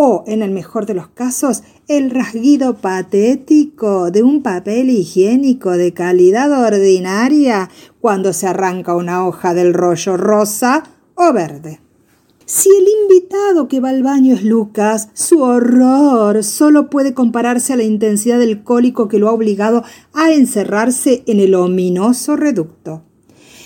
o, 0.00 0.22
en 0.28 0.42
el 0.42 0.52
mejor 0.52 0.86
de 0.86 0.94
los 0.94 1.08
casos, 1.08 1.64
el 1.88 2.10
rasguido 2.10 2.76
patético 2.76 4.12
de 4.12 4.22
un 4.22 4.44
papel 4.44 4.90
higiénico 4.90 5.72
de 5.72 5.92
calidad 5.92 6.52
ordinaria 6.52 7.68
cuando 8.00 8.32
se 8.32 8.46
arranca 8.46 8.94
una 8.94 9.26
hoja 9.26 9.54
del 9.54 9.74
rollo 9.74 10.16
rosa 10.16 10.84
o 11.16 11.32
verde. 11.32 11.80
Si 12.44 12.70
el 12.70 12.86
invitado 13.02 13.66
que 13.66 13.80
va 13.80 13.88
al 13.88 14.04
baño 14.04 14.36
es 14.36 14.44
Lucas, 14.44 15.08
su 15.14 15.42
horror 15.42 16.44
solo 16.44 16.90
puede 16.90 17.12
compararse 17.12 17.72
a 17.72 17.76
la 17.76 17.82
intensidad 17.82 18.38
del 18.38 18.62
cólico 18.62 19.08
que 19.08 19.18
lo 19.18 19.28
ha 19.28 19.32
obligado 19.32 19.82
a 20.14 20.30
encerrarse 20.30 21.24
en 21.26 21.40
el 21.40 21.56
ominoso 21.56 22.36
reducto. 22.36 23.07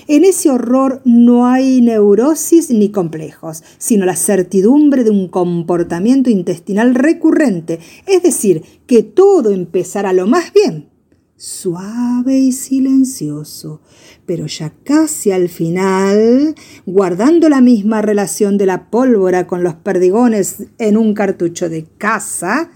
En 0.09 0.25
ese 0.25 0.51
horror 0.51 1.01
no 1.05 1.47
hay 1.47 1.81
neurosis 1.81 2.71
ni 2.71 2.91
complejos, 2.91 3.63
sino 3.79 4.05
la 4.05 4.17
certidumbre 4.17 5.05
de 5.05 5.11
un 5.11 5.29
comportamiento 5.29 6.31
intestinal 6.31 6.95
recurrente, 6.95 7.79
es 8.07 8.23
decir, 8.23 8.63
que 8.87 9.03
todo 9.03 9.51
empezará 9.51 10.13
lo 10.13 10.27
más 10.27 10.53
bien, 10.53 10.89
suave 11.37 12.39
y 12.39 12.53
silencioso, 12.53 13.81
pero 14.27 14.47
ya 14.47 14.73
casi 14.85 15.33
al 15.33 15.49
final, 15.49 16.55
guardando 16.87 17.49
la 17.49 17.61
misma 17.61 18.03
relación 18.03 18.59
de 18.59 18.67
la 18.67 18.91
pólvora 18.91 19.47
con 19.47 19.63
los 19.63 19.75
perdigones 19.75 20.65
en 20.79 20.97
un 20.97 21.15
cartucho 21.15 21.69
de 21.69 21.85
caza, 21.99 22.71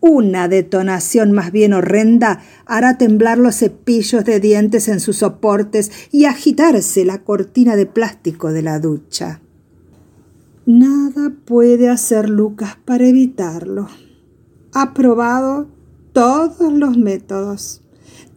una 0.00 0.48
detonación 0.48 1.32
más 1.32 1.52
bien 1.52 1.72
horrenda 1.72 2.40
hará 2.66 2.96
temblar 2.96 3.38
los 3.38 3.56
cepillos 3.56 4.24
de 4.24 4.40
dientes 4.40 4.88
en 4.88 5.00
sus 5.00 5.18
soportes 5.18 5.90
y 6.10 6.24
agitarse 6.24 7.04
la 7.04 7.22
cortina 7.22 7.76
de 7.76 7.86
plástico 7.86 8.52
de 8.52 8.62
la 8.62 8.78
ducha. 8.78 9.40
Nada 10.66 11.32
puede 11.44 11.88
hacer 11.88 12.30
Lucas 12.30 12.76
para 12.84 13.06
evitarlo. 13.06 13.88
Ha 14.72 14.94
probado 14.94 15.68
todos 16.12 16.72
los 16.72 16.96
métodos 16.96 17.82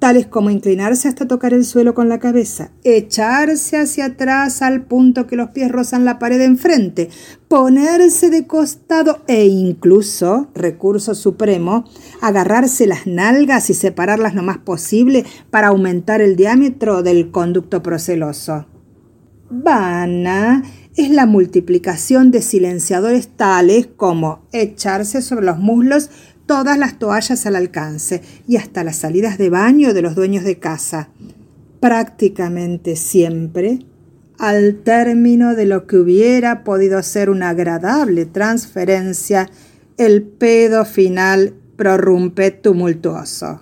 tales 0.04 0.28
como 0.28 0.50
inclinarse 0.50 1.08
hasta 1.08 1.30
tocar 1.30 1.54
el 1.54 1.64
suelo 1.64 1.94
con 1.94 2.10
la 2.10 2.20
cabeza, 2.20 2.72
echarse 2.84 3.78
hacia 3.78 4.08
atrás 4.08 4.62
al 4.62 4.82
punto 4.82 5.28
que 5.28 5.38
los 5.38 5.52
pies 5.52 5.72
rozan 5.72 6.04
la 6.04 6.20
pared 6.20 6.42
enfrente, 6.42 7.08
ponerse 7.48 8.30
de 8.30 8.46
costado 8.46 9.22
e 9.28 9.46
incluso, 9.46 10.50
recurso 10.56 11.16
supremo, 11.16 11.86
agarrarse 12.20 12.86
las 12.86 13.08
nalgas 13.08 13.70
y 13.70 13.76
separarlas 13.76 14.36
lo 14.36 14.44
más 14.44 14.58
posible 14.58 15.24
para 15.50 15.70
aumentar 15.70 16.20
el 16.20 16.36
diámetro 16.36 17.02
del 17.02 17.32
conducto 17.32 17.82
proceloso. 17.82 18.66
Vana 19.50 20.64
es 20.98 21.12
la 21.12 21.26
multiplicación 21.26 22.30
de 22.30 22.42
silenciadores 22.42 23.30
tales 23.30 23.88
como 23.96 24.42
echarse 24.52 25.22
sobre 25.22 25.46
los 25.46 25.60
muslos 25.60 26.10
todas 26.46 26.78
las 26.78 27.00
toallas 27.00 27.46
al 27.46 27.56
alcance 27.56 28.22
y 28.48 28.58
hasta 28.58 28.84
las 28.84 28.98
salidas 28.98 29.38
de 29.38 29.50
baño 29.50 29.94
de 29.94 30.02
los 30.02 30.16
dueños 30.16 30.44
de 30.44 30.60
casa. 30.60 31.10
Prácticamente 31.80 32.96
siempre, 32.96 33.80
al 34.38 34.82
término 34.84 35.56
de 35.56 35.66
lo 35.66 35.88
que 35.88 35.98
hubiera 35.98 36.64
podido 36.64 37.02
ser 37.04 37.30
una 37.30 37.50
agradable 37.50 38.26
transferencia, 38.26 39.50
el 39.98 40.24
pedo 40.24 40.86
final 40.86 41.54
prorrumpe 41.76 42.52
tumultuoso. 42.52 43.62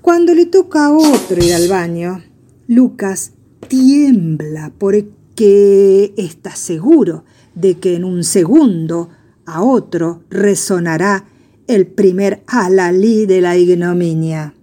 Cuando 0.00 0.34
le 0.34 0.46
toca 0.46 0.86
a 0.86 0.92
otro 0.92 1.44
ir 1.44 1.54
al 1.54 1.68
baño, 1.68 2.22
Lucas 2.66 3.32
tiembla 3.68 4.72
porque 4.76 6.12
está 6.16 6.56
seguro 6.56 7.24
de 7.54 7.78
que 7.78 7.94
en 7.94 8.04
un 8.04 8.24
segundo 8.24 9.10
a 9.46 9.62
otro 9.62 10.22
resonará 10.30 11.24
el 11.66 11.86
primer 11.86 12.42
alalí 12.46 13.26
de 13.26 13.40
la 13.40 13.56
ignominia. 13.56 14.54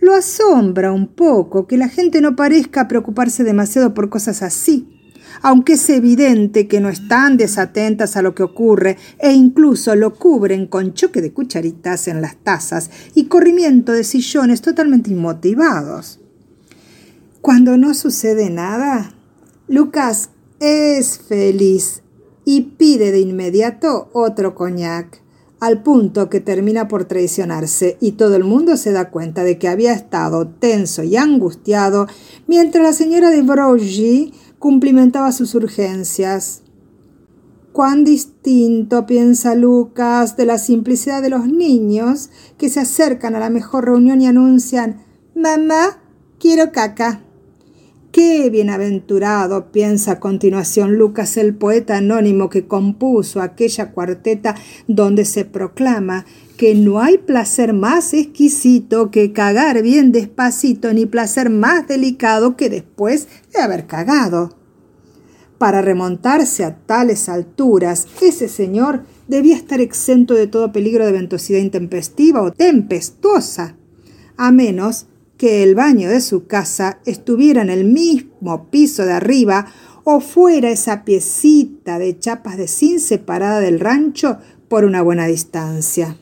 Lo 0.00 0.14
asombra 0.14 0.92
un 0.92 1.08
poco 1.08 1.66
que 1.66 1.78
la 1.78 1.88
gente 1.88 2.20
no 2.20 2.36
parezca 2.36 2.88
preocuparse 2.88 3.44
demasiado 3.44 3.94
por 3.94 4.10
cosas 4.10 4.42
así, 4.42 4.94
aunque 5.40 5.74
es 5.74 5.88
evidente 5.88 6.68
que 6.68 6.80
no 6.80 6.90
están 6.90 7.36
desatentas 7.36 8.16
a 8.16 8.22
lo 8.22 8.34
que 8.34 8.42
ocurre 8.42 8.98
e 9.18 9.32
incluso 9.32 9.94
lo 9.94 10.14
cubren 10.14 10.66
con 10.66 10.92
choque 10.92 11.22
de 11.22 11.32
cucharitas 11.32 12.06
en 12.08 12.20
las 12.20 12.36
tazas 12.36 12.90
y 13.14 13.24
corrimiento 13.24 13.92
de 13.92 14.04
sillones 14.04 14.60
totalmente 14.60 15.10
inmotivados. 15.10 16.20
Cuando 17.40 17.76
no 17.76 17.94
sucede 17.94 18.50
nada, 18.50 19.14
Lucas 19.68 20.30
es 20.60 21.18
feliz 21.18 22.03
y 22.44 22.62
pide 22.62 23.12
de 23.12 23.20
inmediato 23.20 24.08
otro 24.12 24.54
coñac, 24.54 25.22
al 25.60 25.82
punto 25.82 26.28
que 26.28 26.40
termina 26.40 26.88
por 26.88 27.06
traicionarse 27.06 27.96
y 28.00 28.12
todo 28.12 28.36
el 28.36 28.44
mundo 28.44 28.76
se 28.76 28.92
da 28.92 29.10
cuenta 29.10 29.44
de 29.44 29.58
que 29.58 29.68
había 29.68 29.92
estado 29.92 30.46
tenso 30.48 31.02
y 31.02 31.16
angustiado 31.16 32.06
mientras 32.46 32.84
la 32.84 32.92
señora 32.92 33.30
de 33.30 33.42
Broglie 33.42 34.32
cumplimentaba 34.58 35.32
sus 35.32 35.54
urgencias. 35.54 36.62
Cuán 37.72 38.04
distinto, 38.04 39.04
piensa 39.04 39.54
Lucas, 39.54 40.36
de 40.36 40.46
la 40.46 40.58
simplicidad 40.58 41.22
de 41.22 41.30
los 41.30 41.46
niños 41.46 42.30
que 42.56 42.68
se 42.68 42.80
acercan 42.80 43.34
a 43.34 43.40
la 43.40 43.50
mejor 43.50 43.86
reunión 43.86 44.20
y 44.20 44.26
anuncian 44.26 45.02
Mamá, 45.34 45.98
quiero 46.38 46.70
caca. 46.70 47.24
Qué 48.14 48.48
bienaventurado, 48.48 49.72
piensa 49.72 50.12
a 50.12 50.20
continuación 50.20 50.94
Lucas, 50.94 51.36
el 51.36 51.56
poeta 51.56 51.96
anónimo 51.96 52.48
que 52.48 52.68
compuso 52.68 53.42
aquella 53.42 53.90
cuarteta 53.90 54.54
donde 54.86 55.24
se 55.24 55.44
proclama 55.44 56.24
que 56.56 56.76
no 56.76 57.00
hay 57.00 57.18
placer 57.18 57.72
más 57.72 58.14
exquisito 58.14 59.10
que 59.10 59.32
cagar 59.32 59.82
bien 59.82 60.12
despacito, 60.12 60.94
ni 60.94 61.06
placer 61.06 61.50
más 61.50 61.88
delicado 61.88 62.56
que 62.56 62.70
después 62.70 63.26
de 63.52 63.60
haber 63.60 63.88
cagado. 63.88 64.54
Para 65.58 65.82
remontarse 65.82 66.62
a 66.62 66.76
tales 66.76 67.28
alturas, 67.28 68.06
ese 68.22 68.46
señor 68.46 69.02
debía 69.26 69.56
estar 69.56 69.80
exento 69.80 70.34
de 70.34 70.46
todo 70.46 70.70
peligro 70.70 71.04
de 71.04 71.10
ventosidad 71.10 71.58
intempestiva 71.58 72.42
o 72.42 72.52
tempestuosa, 72.52 73.74
a 74.36 74.52
menos 74.52 75.08
que 75.44 75.62
el 75.62 75.74
baño 75.74 76.08
de 76.08 76.22
su 76.22 76.46
casa 76.46 77.00
estuviera 77.04 77.60
en 77.60 77.68
el 77.68 77.84
mismo 77.84 78.70
piso 78.70 79.04
de 79.04 79.12
arriba 79.12 79.66
o 80.02 80.20
fuera 80.20 80.70
esa 80.70 81.04
piecita 81.04 81.98
de 81.98 82.18
chapas 82.18 82.56
de 82.56 82.66
zinc 82.66 82.98
separada 82.98 83.60
del 83.60 83.78
rancho 83.78 84.38
por 84.68 84.86
una 84.86 85.02
buena 85.02 85.26
distancia. 85.26 86.16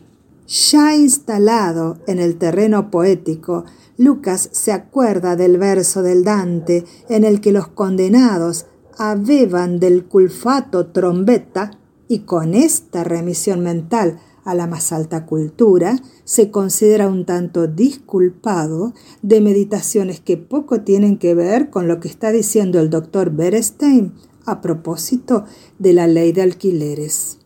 Ya 0.48 0.96
instalado 0.96 1.98
en 2.08 2.18
el 2.18 2.34
terreno 2.36 2.90
poético, 2.90 3.64
Lucas 3.96 4.48
se 4.50 4.72
acuerda 4.72 5.36
del 5.36 5.56
verso 5.56 6.02
del 6.02 6.24
Dante 6.24 6.84
en 7.08 7.22
el 7.22 7.40
que 7.40 7.52
los 7.52 7.68
condenados 7.68 8.66
abeban 8.98 9.78
del 9.78 10.04
culfato 10.06 10.88
trombeta 10.88 11.70
y 12.08 12.24
con 12.24 12.54
esta 12.54 13.04
remisión 13.04 13.60
mental 13.60 14.18
a 14.44 14.54
la 14.54 14.66
más 14.66 14.92
alta 14.92 15.26
cultura, 15.26 15.96
se 16.24 16.50
considera 16.50 17.08
un 17.08 17.24
tanto 17.24 17.66
disculpado 17.66 18.94
de 19.22 19.40
meditaciones 19.40 20.20
que 20.20 20.36
poco 20.36 20.80
tienen 20.82 21.18
que 21.18 21.34
ver 21.34 21.70
con 21.70 21.88
lo 21.88 22.00
que 22.00 22.08
está 22.08 22.32
diciendo 22.32 22.80
el 22.80 22.90
doctor 22.90 23.30
Berestein 23.30 24.14
a 24.46 24.60
propósito 24.60 25.44
de 25.78 25.92
la 25.92 26.06
ley 26.06 26.32
de 26.32 26.42
alquileres. 26.42 27.38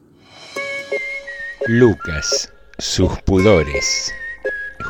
Lucas, 1.66 2.52
sus 2.78 3.18
pudores. 3.22 4.12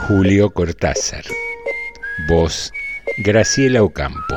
Julio 0.07 0.51
Cortázar. 0.51 1.25
Voz, 2.29 2.71
Graciela 3.25 3.83
Ocampo. 3.83 4.37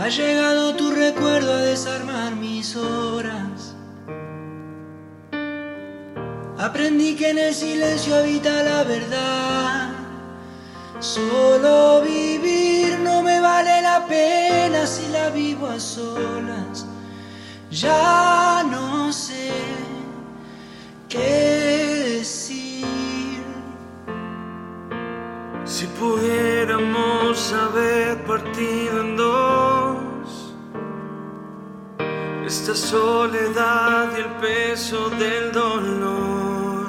Ha 0.00 0.08
llegado 0.08 0.74
tu 0.76 0.90
recuerdo 0.92 1.52
a 1.52 1.58
desarmar 1.58 2.34
mis 2.34 2.74
horas. 2.74 3.74
Aprendí 6.56 7.16
que 7.16 7.28
en 7.28 7.38
el 7.38 7.54
silencio 7.54 8.16
habita 8.16 8.62
la 8.62 8.82
verdad. 8.84 9.90
Solo 11.00 12.00
vivir 12.00 12.98
no 13.00 13.22
me 13.22 13.40
vale 13.40 13.82
la 13.82 14.06
pena 14.06 14.86
si 14.86 15.06
la 15.08 15.28
vivo 15.28 15.66
a 15.66 15.78
solas. 15.78 16.86
Ya 17.70 18.64
no 18.70 19.12
sé 19.12 19.50
qué 21.10 22.16
decir. 22.16 23.44
Si 25.66 25.86
pudiéramos 25.86 27.52
haber 27.52 28.24
partido 28.24 28.89
esta 32.70 32.86
soledad 32.86 34.08
y 34.16 34.20
el 34.20 34.30
peso 34.40 35.10
del 35.10 35.52
dolor. 35.52 36.86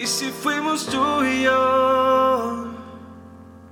Y 0.00 0.06
si 0.06 0.30
fuimos 0.30 0.86
tú 0.86 1.24
y 1.24 1.42
yo, 1.42 2.72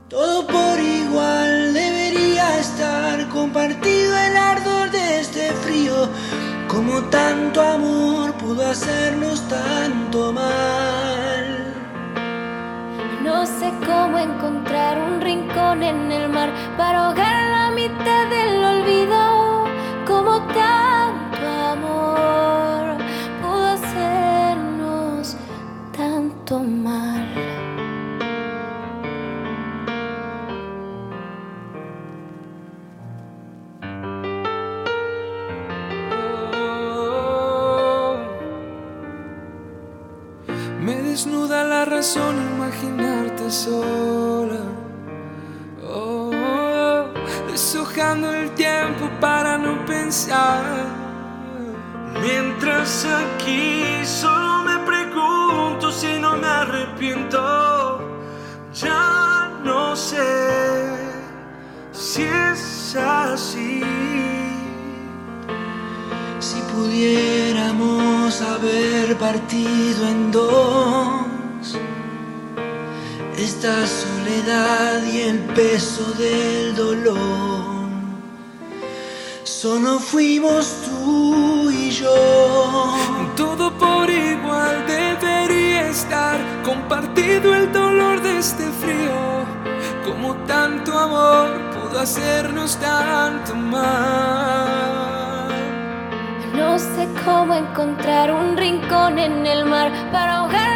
todo 0.09 0.47
por 0.47 0.79
igual 0.79 1.73
debería 1.73 2.59
estar 2.59 3.27
compartido 3.29 4.17
el 4.17 4.37
ardor 4.37 4.91
de 4.91 5.21
este 5.21 5.53
frío, 5.65 6.09
como 6.69 7.01
tanto 7.05 7.63
amor 7.63 8.33
pudo 8.35 8.67
hacernos 8.67 9.41
tanto 9.49 10.33
mal. 10.33 11.75
No 13.23 13.47
sé 13.47 13.73
cómo 13.87 14.19
encontrar 14.19 14.99
un 15.01 15.21
rincón 15.21 15.83
en 15.83 16.13
el 16.13 16.29
mar 16.29 16.53
para 16.77 17.07
ahogar 17.07 17.26
razón 42.07 42.37
imaginarte 42.55 43.51
sola. 43.51 44.63
Oh, 45.85 46.31
deshojando 47.51 48.33
el 48.33 48.51
tiempo 48.51 49.11
para 49.21 49.59
no 49.59 49.85
pensar. 49.87 50.63
Mientras 52.23 53.05
aquí 53.07 53.83
solo 54.05 54.63
me 54.63 54.79
pregunto 54.91 55.91
si 55.91 56.21
no 56.21 56.37
me 56.37 56.47
arrepiento. 56.47 57.41
Ya 58.73 59.51
no 59.65 59.97
sé 59.97 60.97
si 61.91 62.23
es 62.23 62.95
así. 62.95 63.83
Si 66.39 66.61
pudiéramos 66.73 68.41
haber 68.43 69.17
partido 69.19 70.07
en 70.07 70.31
dos, 70.31 71.06
esta 73.67 73.87
soledad 73.87 75.03
y 75.13 75.23
el 75.23 75.39
peso 75.57 76.13
del 76.13 76.77
dolor, 76.77 77.89
solo 79.43 79.99
fuimos 79.99 80.73
tú 80.85 81.69
y 81.71 81.91
yo. 81.91 82.95
Todo 83.37 83.77
por 83.77 84.09
igual 84.09 84.87
debería 84.87 85.89
estar 85.89 86.39
compartido 86.65 87.55
el 87.57 87.73
dolor 87.73 88.23
de 88.23 88.39
este 88.39 88.65
frío. 88.81 89.45
Como 90.05 90.37
tanto 90.47 90.97
amor 90.97 91.49
pudo 91.73 91.99
hacernos 91.99 92.77
tanto 92.77 93.55
mal. 93.57 95.49
No 96.55 96.79
sé 96.79 97.09
cómo 97.25 97.53
encontrar 97.53 98.33
un 98.33 98.57
rincón 98.57 99.19
en 99.19 99.45
el 99.45 99.65
mar 99.65 99.91
para 100.13 100.37
ahogar 100.37 100.76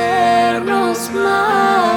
pudo 0.00 0.90
hacernos 0.90 1.89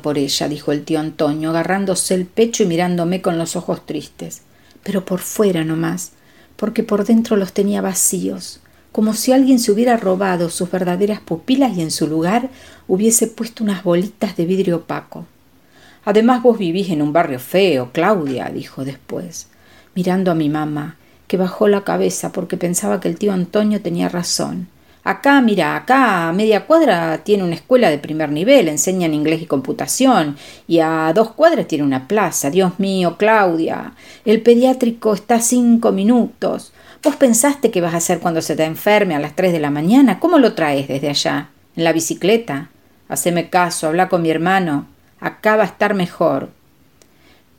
por 0.00 0.18
ella, 0.18 0.48
dijo 0.48 0.72
el 0.72 0.84
tío 0.84 1.00
Antonio, 1.00 1.50
agarrándose 1.50 2.14
el 2.14 2.26
pecho 2.26 2.62
y 2.62 2.66
mirándome 2.66 3.22
con 3.22 3.38
los 3.38 3.56
ojos 3.56 3.84
tristes. 3.86 4.42
Pero 4.82 5.04
por 5.04 5.20
fuera 5.20 5.64
nomás, 5.64 6.12
porque 6.56 6.82
por 6.82 7.04
dentro 7.04 7.36
los 7.36 7.52
tenía 7.52 7.80
vacíos, 7.80 8.60
como 8.92 9.12
si 9.12 9.32
alguien 9.32 9.58
se 9.58 9.72
hubiera 9.72 9.96
robado 9.96 10.48
sus 10.48 10.70
verdaderas 10.70 11.20
pupilas 11.20 11.76
y 11.76 11.82
en 11.82 11.90
su 11.90 12.06
lugar 12.06 12.48
hubiese 12.88 13.26
puesto 13.26 13.62
unas 13.62 13.84
bolitas 13.84 14.36
de 14.36 14.46
vidrio 14.46 14.76
opaco. 14.76 15.26
Además 16.04 16.42
vos 16.42 16.56
vivís 16.56 16.88
en 16.90 17.02
un 17.02 17.12
barrio 17.12 17.40
feo, 17.40 17.90
Claudia, 17.92 18.48
dijo 18.48 18.84
después, 18.84 19.48
mirando 19.94 20.30
a 20.30 20.34
mi 20.34 20.48
mamá, 20.48 20.96
que 21.26 21.36
bajó 21.36 21.68
la 21.68 21.84
cabeza 21.84 22.32
porque 22.32 22.56
pensaba 22.56 23.00
que 23.00 23.08
el 23.08 23.18
tío 23.18 23.32
Antonio 23.32 23.82
tenía 23.82 24.08
razón. 24.08 24.68
Acá, 25.06 25.40
mira, 25.40 25.76
acá 25.76 26.26
a 26.26 26.32
media 26.32 26.66
cuadra 26.66 27.18
tiene 27.18 27.44
una 27.44 27.54
escuela 27.54 27.90
de 27.90 27.98
primer 27.98 28.32
nivel, 28.32 28.66
enseñan 28.66 29.14
inglés 29.14 29.40
y 29.40 29.46
computación, 29.46 30.36
y 30.66 30.80
a 30.80 31.12
dos 31.14 31.30
cuadras 31.30 31.68
tiene 31.68 31.84
una 31.84 32.08
plaza. 32.08 32.50
Dios 32.50 32.80
mío, 32.80 33.14
Claudia, 33.16 33.92
el 34.24 34.42
pediátrico 34.42 35.14
está 35.14 35.36
a 35.36 35.40
cinco 35.40 35.92
minutos. 35.92 36.72
¿Vos 37.04 37.14
pensaste 37.14 37.70
qué 37.70 37.80
vas 37.80 37.94
a 37.94 37.98
hacer 37.98 38.18
cuando 38.18 38.42
se 38.42 38.56
te 38.56 38.64
enferme 38.64 39.14
a 39.14 39.20
las 39.20 39.36
tres 39.36 39.52
de 39.52 39.60
la 39.60 39.70
mañana? 39.70 40.18
¿Cómo 40.18 40.40
lo 40.40 40.54
traes 40.54 40.88
desde 40.88 41.08
allá? 41.08 41.50
¿En 41.76 41.84
la 41.84 41.92
bicicleta? 41.92 42.70
Haceme 43.08 43.48
caso, 43.48 43.86
habla 43.86 44.08
con 44.08 44.22
mi 44.22 44.30
hermano. 44.30 44.88
Acá 45.20 45.54
va 45.54 45.62
a 45.62 45.66
estar 45.66 45.94
mejor. 45.94 46.50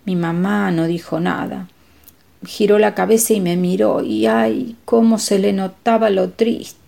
Mi 0.03 0.17
mamá 0.17 0.69
no 0.71 0.85
dijo 0.85 1.21
nada. 1.21 1.69
Giró 2.45 2.77
la 2.77 2.93
cabeza 2.93 3.31
y 3.31 3.39
me 3.39 3.55
miró, 3.55 4.03
y 4.03 4.25
ay, 4.25 4.75
cómo 4.83 5.17
se 5.17 5.39
le 5.39 5.53
notaba 5.53 6.09
lo 6.09 6.31
triste. 6.31 6.86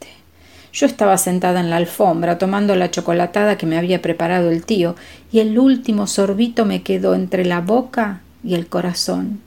Yo 0.72 0.86
estaba 0.86 1.18
sentada 1.18 1.60
en 1.60 1.70
la 1.70 1.78
alfombra 1.78 2.38
tomando 2.38 2.76
la 2.76 2.92
chocolatada 2.92 3.58
que 3.58 3.66
me 3.66 3.78
había 3.78 4.02
preparado 4.02 4.52
el 4.52 4.66
tío, 4.66 4.96
y 5.32 5.40
el 5.40 5.58
último 5.58 6.08
sorbito 6.08 6.66
me 6.66 6.84
quedó 6.84 7.16
entre 7.16 7.46
la 7.46 7.62
boca 7.62 8.22
y 8.44 8.54
el 8.56 8.68
corazón. 8.68 9.42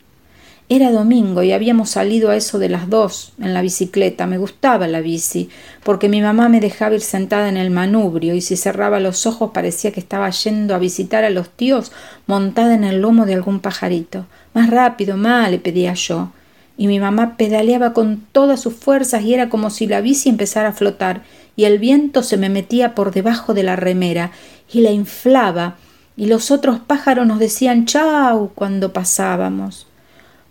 Era 0.68 0.90
domingo 0.90 1.42
y 1.42 1.52
habíamos 1.52 1.90
salido 1.90 2.30
a 2.30 2.36
eso 2.36 2.58
de 2.58 2.70
las 2.70 2.88
dos 2.88 3.34
en 3.38 3.52
la 3.52 3.60
bicicleta. 3.60 4.26
Me 4.26 4.38
gustaba 4.38 4.88
la 4.88 5.02
bici, 5.02 5.50
porque 5.84 6.08
mi 6.08 6.22
mamá 6.22 6.48
me 6.48 6.60
dejaba 6.60 6.94
ir 6.94 7.02
sentada 7.02 7.50
en 7.50 7.58
el 7.58 7.70
manubrio 7.70 8.34
y 8.34 8.40
si 8.40 8.56
cerraba 8.56 8.98
los 8.98 9.26
ojos 9.26 9.50
parecía 9.52 9.92
que 9.92 10.00
estaba 10.00 10.30
yendo 10.30 10.74
a 10.74 10.78
visitar 10.78 11.24
a 11.24 11.30
los 11.30 11.50
tíos 11.50 11.92
montada 12.26 12.74
en 12.74 12.84
el 12.84 13.02
lomo 13.02 13.26
de 13.26 13.34
algún 13.34 13.60
pajarito. 13.60 14.24
Más 14.54 14.70
rápido, 14.70 15.18
más, 15.18 15.50
le 15.50 15.58
pedía 15.58 15.92
yo. 15.92 16.30
Y 16.76 16.86
mi 16.86 16.98
mamá 17.00 17.36
pedaleaba 17.36 17.92
con 17.92 18.22
todas 18.32 18.60
sus 18.60 18.74
fuerzas 18.74 19.22
y 19.22 19.34
era 19.34 19.48
como 19.48 19.70
si 19.70 19.86
la 19.86 20.00
bici 20.00 20.28
empezara 20.28 20.70
a 20.70 20.72
flotar 20.72 21.22
y 21.56 21.64
el 21.64 21.78
viento 21.78 22.22
se 22.22 22.36
me 22.36 22.48
metía 22.48 22.94
por 22.94 23.12
debajo 23.12 23.54
de 23.54 23.62
la 23.62 23.76
remera 23.76 24.30
y 24.72 24.80
la 24.80 24.90
inflaba 24.90 25.76
y 26.16 26.26
los 26.26 26.50
otros 26.50 26.80
pájaros 26.80 27.26
nos 27.26 27.38
decían 27.38 27.86
chau 27.86 28.50
cuando 28.54 28.92
pasábamos. 28.92 29.86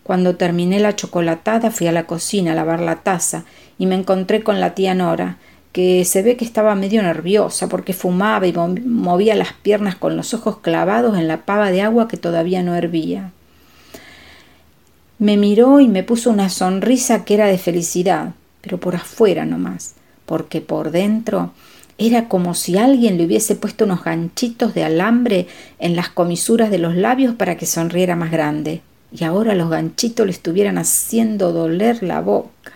Cuando 0.03 0.35
terminé 0.35 0.79
la 0.79 0.95
chocolatada 0.95 1.71
fui 1.71 1.87
a 1.87 1.91
la 1.91 2.05
cocina 2.05 2.51
a 2.51 2.55
lavar 2.55 2.81
la 2.81 2.97
taza 2.97 3.45
y 3.77 3.85
me 3.85 3.95
encontré 3.95 4.43
con 4.43 4.59
la 4.59 4.73
tía 4.75 4.93
Nora, 4.93 5.37
que 5.71 6.03
se 6.05 6.21
ve 6.21 6.35
que 6.35 6.45
estaba 6.45 6.75
medio 6.75 7.01
nerviosa 7.01 7.69
porque 7.69 7.93
fumaba 7.93 8.45
y 8.47 8.53
movía 8.53 9.35
las 9.35 9.53
piernas 9.53 9.95
con 9.95 10.17
los 10.17 10.33
ojos 10.33 10.57
clavados 10.57 11.17
en 11.17 11.27
la 11.27 11.45
pava 11.45 11.71
de 11.71 11.81
agua 11.81 12.07
que 12.07 12.17
todavía 12.17 12.61
no 12.61 12.75
hervía. 12.75 13.31
Me 15.21 15.37
miró 15.37 15.79
y 15.79 15.87
me 15.87 16.01
puso 16.01 16.31
una 16.31 16.49
sonrisa 16.49 17.25
que 17.25 17.35
era 17.35 17.45
de 17.45 17.59
felicidad, 17.59 18.33
pero 18.61 18.79
por 18.79 18.95
afuera 18.95 19.45
nomás, 19.45 19.93
porque 20.25 20.61
por 20.61 20.89
dentro 20.89 21.53
era 21.99 22.27
como 22.27 22.55
si 22.55 22.79
alguien 22.79 23.19
le 23.19 23.25
hubiese 23.25 23.55
puesto 23.55 23.85
unos 23.85 24.03
ganchitos 24.03 24.73
de 24.73 24.83
alambre 24.83 25.45
en 25.77 25.95
las 25.95 26.09
comisuras 26.09 26.71
de 26.71 26.79
los 26.79 26.95
labios 26.95 27.35
para 27.35 27.55
que 27.55 27.67
sonriera 27.67 28.15
más 28.15 28.31
grande, 28.31 28.81
y 29.11 29.23
ahora 29.23 29.53
los 29.53 29.69
ganchitos 29.69 30.25
le 30.25 30.31
estuvieran 30.31 30.79
haciendo 30.79 31.51
doler 31.51 32.01
la 32.01 32.19
boca. 32.21 32.73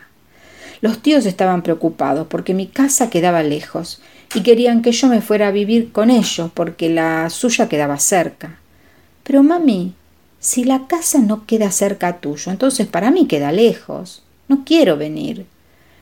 Los 0.81 0.99
tíos 0.99 1.25
estaban 1.25 1.63
preocupados 1.63 2.27
porque 2.27 2.53
mi 2.53 2.67
casa 2.67 3.09
quedaba 3.09 3.41
lejos 3.41 4.03
y 4.35 4.43
querían 4.43 4.83
que 4.83 4.91
yo 4.91 5.07
me 5.07 5.21
fuera 5.21 5.47
a 5.47 5.51
vivir 5.51 5.91
con 5.91 6.11
ellos 6.11 6.51
porque 6.53 6.91
la 6.91 7.27
suya 7.31 7.67
quedaba 7.67 7.97
cerca. 7.97 8.59
Pero 9.23 9.41
mami, 9.41 9.95
Si 10.45 10.63
la 10.63 10.85
casa 10.85 11.17
no 11.21 11.47
queda 11.47 11.71
cerca 11.71 12.19
tuyo, 12.19 12.51
entonces 12.51 12.85
para 12.85 13.09
mí 13.09 13.25
queda 13.25 13.51
lejos. 13.51 14.21
No 14.47 14.63
quiero 14.63 14.95
venir. 14.95 15.47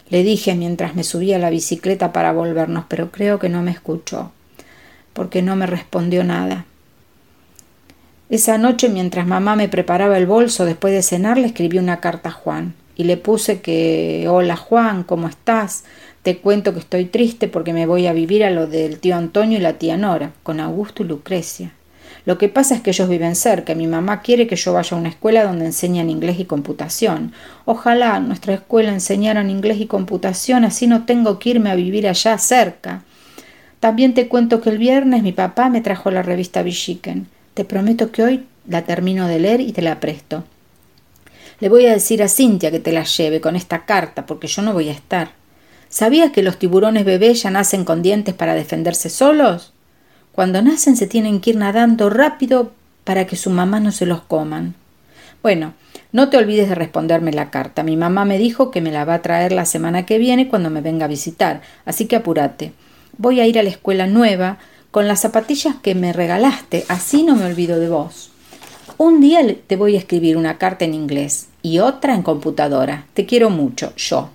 Le 0.10 0.22
dije 0.22 0.54
mientras 0.54 0.96
me 0.96 1.06
subía 1.06 1.40
la 1.40 1.50
bicicleta 1.50 2.12
para 2.12 2.34
volvernos, 2.34 2.84
pero 2.90 3.10
creo 3.10 3.40
que 3.40 3.48
no 3.48 3.62
me 3.62 3.72
escuchó, 3.72 4.34
porque 5.14 5.42
no 5.42 5.56
me 5.56 5.66
respondió 5.66 6.26
nada. 6.26 6.66
Esa 8.30 8.58
noche, 8.58 8.90
mientras 8.90 9.26
mamá 9.26 9.56
me 9.56 9.70
preparaba 9.70 10.18
el 10.18 10.26
bolso 10.26 10.66
después 10.66 10.94
de 10.94 11.04
cenar, 11.04 11.38
le 11.38 11.48
escribí 11.48 11.78
una 11.78 12.02
carta 12.02 12.28
a 12.28 12.34
Juan 12.34 12.74
y 12.98 13.06
le 13.06 13.16
puse 13.16 13.62
que, 13.62 14.28
hola 14.28 14.58
Juan, 14.58 15.06
¿cómo 15.06 15.30
estás? 15.30 15.86
Te 16.22 16.40
cuento 16.40 16.74
que 16.74 16.80
estoy 16.80 17.06
triste 17.06 17.48
porque 17.48 17.72
me 17.72 17.86
voy 17.86 18.08
a 18.08 18.14
vivir 18.14 18.44
a 18.44 18.50
lo 18.50 18.68
del 18.68 19.00
tío 19.00 19.16
Antonio 19.16 19.58
y 19.58 19.62
la 19.62 19.78
tía 19.78 19.96
Nora, 19.96 20.34
con 20.44 20.60
Augusto 20.60 21.02
y 21.04 21.08
Lucrecia. 21.08 21.72
Lo 22.26 22.38
que 22.38 22.48
pasa 22.48 22.76
es 22.76 22.82
que 22.82 22.92
ellos 22.92 23.10
viven 23.10 23.36
cerca. 23.36 23.76
Mi 23.76 23.88
mamá 23.88 24.22
quiere 24.22 24.48
que 24.48 24.56
yo 24.56 24.74
vaya 24.74 24.96
a 24.96 25.00
una 25.00 25.10
escuela 25.10 25.44
donde 25.44 25.66
enseñan 25.66 26.10
inglés 26.10 26.40
y 26.40 26.46
computación. 26.46 27.34
Ojalá 27.66 28.20
nuestra 28.20 28.54
escuela 28.54 28.94
enseñaran 28.94 29.50
inglés 29.50 29.80
y 29.82 29.88
computación, 29.88 30.64
así 30.64 30.88
no 30.88 31.06
tengo 31.06 31.38
que 31.40 31.50
irme 31.50 31.70
a 31.70 31.76
vivir 31.76 32.08
allá 32.08 32.38
cerca. 32.38 33.04
También 33.80 34.14
te 34.14 34.30
cuento 34.30 34.62
que 34.62 34.70
el 34.70 34.78
viernes 34.78 35.24
mi 35.24 35.34
papá 35.34 35.70
me 35.70 35.82
trajo 35.82 36.10
la 36.12 36.22
revista 36.22 36.64
Bichiken. 36.64 37.28
Te 37.54 37.66
prometo 37.66 38.12
que 38.12 38.24
hoy 38.24 38.46
la 38.68 38.84
termino 38.84 39.28
de 39.28 39.40
leer 39.40 39.60
y 39.60 39.74
te 39.74 39.82
la 39.82 40.00
presto. 40.00 40.46
Le 41.60 41.68
voy 41.68 41.86
a 41.86 41.94
decir 41.94 42.24
a 42.24 42.30
Cintia 42.30 42.72
que 42.72 42.80
te 42.80 42.94
la 42.94 43.04
lleve 43.04 43.42
con 43.42 43.58
esta 43.58 43.86
carta, 43.86 44.26
porque 44.26 44.48
yo 44.48 44.62
no 44.62 44.72
voy 44.72 44.88
a 44.88 44.94
estar. 44.94 45.32
¿Sabías 45.90 46.32
que 46.32 46.44
los 46.44 46.58
tiburones 46.58 47.04
bebés 47.04 47.44
ya 47.44 47.52
nacen 47.52 47.84
con 47.84 48.02
dientes 48.02 48.34
para 48.34 48.56
defenderse 48.56 49.10
solos? 49.10 49.73
Cuando 50.34 50.62
nacen 50.64 50.98
se 50.98 51.08
tienen 51.08 51.40
que 51.40 51.52
ir 51.52 51.58
nadando 51.58 52.10
rápido 52.10 52.72
para 53.04 53.26
que 53.28 53.36
su 53.36 53.52
mamá 53.52 53.80
no 53.80 53.92
se 53.92 54.08
los 54.08 54.22
coman. 54.22 54.74
Bueno, 55.44 55.74
no 56.12 56.30
te 56.30 56.38
olvides 56.38 56.70
de 56.70 56.76
responderme 56.76 57.32
la 57.32 57.52
carta. 57.52 57.84
Mi 57.84 57.98
mamá 57.98 58.26
me 58.26 58.40
dijo 58.40 58.72
que 58.72 58.82
me 58.82 58.92
la 58.92 59.06
va 59.06 59.16
a 59.16 59.22
traer 59.22 59.52
la 59.52 59.66
semana 59.66 60.06
que 60.06 60.18
viene 60.18 60.48
cuando 60.48 60.72
me 60.72 60.82
venga 60.82 61.06
a 61.06 61.10
visitar, 61.10 61.62
así 61.86 62.08
que 62.08 62.16
apúrate. 62.16 62.72
Voy 63.18 63.42
a 63.42 63.46
ir 63.46 63.60
a 63.60 63.64
la 63.64 63.70
escuela 63.70 64.08
nueva 64.08 64.58
con 64.90 65.08
las 65.08 65.22
zapatillas 65.22 65.76
que 65.82 65.94
me 65.94 66.14
regalaste, 66.14 66.86
así 66.88 67.24
no 67.24 67.36
me 67.36 67.46
olvido 67.46 67.80
de 67.80 67.90
vos. 67.90 68.32
Un 68.98 69.22
día 69.22 69.40
te 69.68 69.76
voy 69.76 69.96
a 69.96 70.00
escribir 70.00 70.38
una 70.38 70.58
carta 70.58 70.86
en 70.86 70.94
inglés 70.96 71.48
y 71.62 71.80
otra 71.80 72.16
en 72.16 72.24
computadora. 72.24 73.06
Te 73.14 73.26
quiero 73.26 73.50
mucho, 73.50 73.94
yo. 73.98 74.30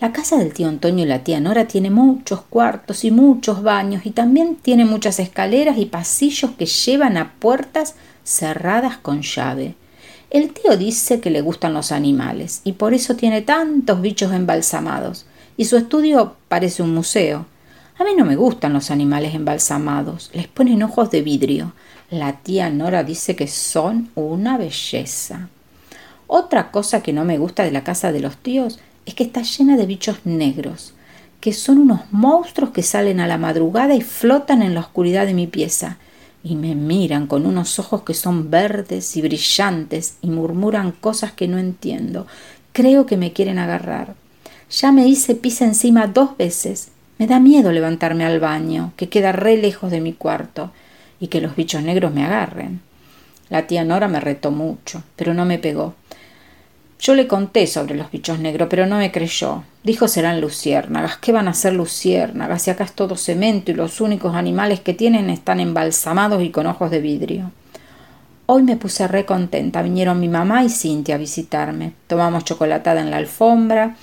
La 0.00 0.12
casa 0.12 0.36
del 0.36 0.52
tío 0.52 0.68
Antonio 0.68 1.04
y 1.04 1.08
la 1.08 1.24
tía 1.24 1.40
Nora 1.40 1.66
tiene 1.66 1.90
muchos 1.90 2.42
cuartos 2.42 3.04
y 3.04 3.10
muchos 3.10 3.64
baños 3.64 4.06
y 4.06 4.10
también 4.10 4.54
tiene 4.54 4.84
muchas 4.84 5.18
escaleras 5.18 5.76
y 5.76 5.86
pasillos 5.86 6.52
que 6.52 6.66
llevan 6.66 7.16
a 7.16 7.32
puertas 7.40 7.96
cerradas 8.22 8.96
con 8.96 9.22
llave. 9.22 9.74
El 10.30 10.52
tío 10.52 10.76
dice 10.76 11.18
que 11.18 11.30
le 11.30 11.40
gustan 11.40 11.74
los 11.74 11.90
animales 11.90 12.60
y 12.62 12.72
por 12.72 12.94
eso 12.94 13.16
tiene 13.16 13.42
tantos 13.42 14.00
bichos 14.00 14.32
embalsamados 14.32 15.26
y 15.56 15.64
su 15.64 15.76
estudio 15.76 16.36
parece 16.46 16.84
un 16.84 16.94
museo. 16.94 17.46
A 17.98 18.04
mí 18.04 18.10
no 18.16 18.24
me 18.24 18.36
gustan 18.36 18.74
los 18.74 18.92
animales 18.92 19.34
embalsamados, 19.34 20.30
les 20.32 20.46
ponen 20.46 20.84
ojos 20.84 21.10
de 21.10 21.22
vidrio. 21.22 21.72
La 22.08 22.34
tía 22.34 22.70
Nora 22.70 23.02
dice 23.02 23.34
que 23.34 23.48
son 23.48 24.10
una 24.14 24.58
belleza. 24.58 25.48
Otra 26.28 26.70
cosa 26.70 27.02
que 27.02 27.12
no 27.12 27.24
me 27.24 27.38
gusta 27.38 27.64
de 27.64 27.72
la 27.72 27.82
casa 27.82 28.12
de 28.12 28.20
los 28.20 28.36
tíos 28.36 28.78
es 29.08 29.14
que 29.14 29.24
está 29.24 29.40
llena 29.40 29.78
de 29.78 29.86
bichos 29.86 30.18
negros, 30.24 30.92
que 31.40 31.54
son 31.54 31.78
unos 31.78 32.00
monstruos 32.10 32.72
que 32.72 32.82
salen 32.82 33.20
a 33.20 33.26
la 33.26 33.38
madrugada 33.38 33.94
y 33.94 34.02
flotan 34.02 34.60
en 34.60 34.74
la 34.74 34.80
oscuridad 34.80 35.24
de 35.24 35.32
mi 35.32 35.46
pieza, 35.46 35.96
y 36.44 36.56
me 36.56 36.74
miran 36.74 37.26
con 37.26 37.46
unos 37.46 37.78
ojos 37.78 38.02
que 38.02 38.12
son 38.12 38.50
verdes 38.50 39.16
y 39.16 39.22
brillantes 39.22 40.18
y 40.20 40.28
murmuran 40.28 40.92
cosas 40.92 41.32
que 41.32 41.48
no 41.48 41.56
entiendo. 41.56 42.26
Creo 42.72 43.06
que 43.06 43.16
me 43.16 43.32
quieren 43.32 43.58
agarrar. 43.58 44.14
Ya 44.70 44.92
me 44.92 45.08
hice 45.08 45.34
pis 45.34 45.62
encima 45.62 46.06
dos 46.06 46.36
veces. 46.36 46.88
Me 47.16 47.26
da 47.26 47.40
miedo 47.40 47.72
levantarme 47.72 48.26
al 48.26 48.40
baño, 48.40 48.92
que 48.96 49.08
queda 49.08 49.32
re 49.32 49.56
lejos 49.56 49.90
de 49.90 50.02
mi 50.02 50.12
cuarto, 50.12 50.70
y 51.18 51.28
que 51.28 51.40
los 51.40 51.56
bichos 51.56 51.82
negros 51.82 52.12
me 52.12 52.26
agarren. 52.26 52.82
La 53.48 53.66
tía 53.66 53.84
Nora 53.84 54.06
me 54.06 54.20
retó 54.20 54.50
mucho, 54.50 55.02
pero 55.16 55.32
no 55.32 55.46
me 55.46 55.58
pegó. 55.58 55.94
Yo 57.00 57.14
le 57.14 57.28
conté 57.28 57.68
sobre 57.68 57.94
los 57.94 58.10
bichos 58.10 58.40
negros, 58.40 58.66
pero 58.68 58.84
no 58.86 58.98
me 58.98 59.12
creyó. 59.12 59.62
Dijo 59.84 60.08
serán 60.08 60.40
luciérnagas. 60.40 61.18
¿Qué 61.18 61.30
van 61.30 61.46
a 61.46 61.54
ser 61.54 61.74
luciérnagas? 61.74 62.62
Si 62.62 62.70
acá 62.70 62.82
es 62.84 62.92
todo 62.92 63.16
cemento 63.16 63.70
y 63.70 63.74
los 63.74 64.00
únicos 64.00 64.34
animales 64.34 64.80
que 64.80 64.94
tienen 64.94 65.30
están 65.30 65.60
embalsamados 65.60 66.42
y 66.42 66.50
con 66.50 66.66
ojos 66.66 66.90
de 66.90 67.00
vidrio. 67.00 67.52
Hoy 68.46 68.64
me 68.64 68.76
puse 68.76 69.06
re 69.06 69.24
contenta. 69.24 69.80
Vinieron 69.82 70.18
mi 70.18 70.26
mamá 70.26 70.64
y 70.64 70.70
Cintia 70.70 71.14
a 71.14 71.18
visitarme. 71.18 71.92
Tomamos 72.08 72.44
chocolatada 72.44 73.00
en 73.00 73.12
la 73.12 73.18
alfombra. 73.18 73.94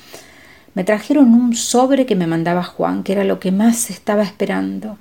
Me 0.73 0.85
trajeron 0.85 1.33
un 1.33 1.53
sobre 1.55 2.05
que 2.05 2.15
me 2.15 2.27
mandaba 2.27 2.63
Juan, 2.63 3.03
que 3.03 3.11
era 3.11 3.25
lo 3.25 3.41
que 3.41 3.51
más 3.51 3.89
estaba 3.89 4.23
esperando. 4.23 4.97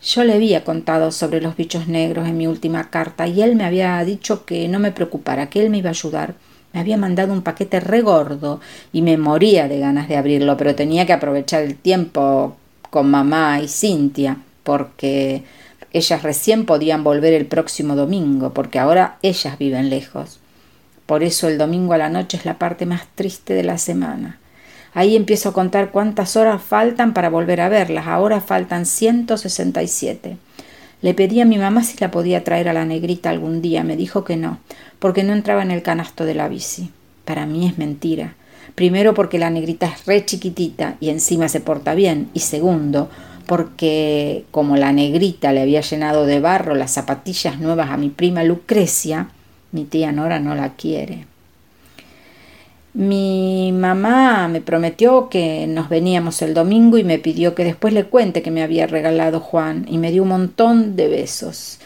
Yo 0.00 0.22
le 0.22 0.34
había 0.34 0.62
contado 0.62 1.10
sobre 1.10 1.40
los 1.40 1.56
bichos 1.56 1.88
negros 1.88 2.28
en 2.28 2.36
mi 2.36 2.46
última 2.46 2.90
carta 2.90 3.26
y 3.26 3.42
él 3.42 3.56
me 3.56 3.64
había 3.64 4.04
dicho 4.04 4.44
que 4.44 4.68
no 4.68 4.78
me 4.78 4.92
preocupara, 4.92 5.48
que 5.48 5.60
él 5.60 5.70
me 5.70 5.78
iba 5.78 5.90
a 5.90 5.92
ayudar. 5.92 6.34
Me 6.72 6.80
había 6.80 6.96
mandado 6.96 7.32
un 7.32 7.42
paquete 7.42 7.80
regordo 7.80 8.60
y 8.92 9.02
me 9.02 9.18
moría 9.18 9.68
de 9.68 9.78
ganas 9.78 10.08
de 10.08 10.16
abrirlo, 10.16 10.56
pero 10.56 10.74
tenía 10.74 11.06
que 11.06 11.12
aprovechar 11.12 11.62
el 11.62 11.76
tiempo 11.76 12.56
con 12.90 13.10
mamá 13.10 13.60
y 13.60 13.68
Cintia, 13.68 14.38
porque 14.62 15.44
ellas 15.92 16.22
recién 16.22 16.64
podían 16.64 17.04
volver 17.04 17.34
el 17.34 17.46
próximo 17.46 17.96
domingo, 17.96 18.54
porque 18.54 18.78
ahora 18.78 19.18
ellas 19.22 19.58
viven 19.58 19.90
lejos. 19.90 20.40
Por 21.06 21.22
eso 21.22 21.48
el 21.48 21.58
domingo 21.58 21.92
a 21.92 21.98
la 21.98 22.08
noche 22.08 22.38
es 22.38 22.44
la 22.44 22.58
parte 22.58 22.86
más 22.86 23.02
triste 23.14 23.54
de 23.54 23.64
la 23.64 23.76
semana. 23.76 24.38
Ahí 24.94 25.16
empiezo 25.16 25.50
a 25.50 25.52
contar 25.52 25.90
cuántas 25.90 26.36
horas 26.36 26.62
faltan 26.62 27.14
para 27.14 27.30
volver 27.30 27.60
a 27.60 27.68
verlas. 27.68 28.06
Ahora 28.06 28.40
faltan 28.40 28.86
167. 28.86 30.36
Le 31.02 31.14
pedí 31.14 31.40
a 31.40 31.44
mi 31.44 31.58
mamá 31.58 31.82
si 31.82 31.98
la 31.98 32.12
podía 32.12 32.44
traer 32.44 32.68
a 32.68 32.72
la 32.72 32.84
negrita 32.84 33.30
algún 33.30 33.60
día. 33.60 33.82
Me 33.82 33.96
dijo 33.96 34.24
que 34.24 34.36
no, 34.36 34.58
porque 35.00 35.24
no 35.24 35.32
entraba 35.32 35.62
en 35.62 35.72
el 35.72 35.82
canasto 35.82 36.24
de 36.24 36.34
la 36.34 36.48
bici. 36.48 36.90
Para 37.24 37.44
mí 37.44 37.66
es 37.66 37.76
mentira. 37.76 38.34
Primero 38.76 39.12
porque 39.12 39.38
la 39.38 39.50
negrita 39.50 39.86
es 39.86 40.06
re 40.06 40.24
chiquitita 40.24 40.96
y 41.00 41.10
encima 41.10 41.48
se 41.48 41.60
porta 41.60 41.94
bien. 41.94 42.30
Y 42.34 42.40
segundo, 42.40 43.10
porque 43.46 44.44
como 44.52 44.76
la 44.76 44.92
negrita 44.92 45.52
le 45.52 45.60
había 45.60 45.80
llenado 45.80 46.24
de 46.24 46.40
barro 46.40 46.74
las 46.76 46.92
zapatillas 46.92 47.58
nuevas 47.58 47.90
a 47.90 47.96
mi 47.96 48.08
prima 48.08 48.44
Lucrecia, 48.44 49.28
mi 49.72 49.84
tía 49.84 50.12
Nora 50.12 50.38
no 50.38 50.54
la 50.54 50.74
quiere. 50.74 51.26
Mi 52.94 53.72
mamá 53.72 54.48
me 54.48 54.60
prometió 54.60 55.30
que 55.30 55.66
nos 55.66 55.88
veníamos 55.88 56.42
el 56.42 56.52
domingo 56.52 56.98
y 56.98 57.04
me 57.04 57.18
pidió 57.18 57.54
que 57.54 57.64
después 57.64 57.94
le 57.94 58.04
cuente 58.04 58.42
que 58.42 58.50
me 58.50 58.62
había 58.62 58.86
regalado 58.86 59.40
Juan 59.40 59.86
y 59.88 59.96
me 59.96 60.10
dio 60.12 60.24
un 60.24 60.28
montón 60.28 60.94
de 60.94 61.08
besos. 61.08 61.78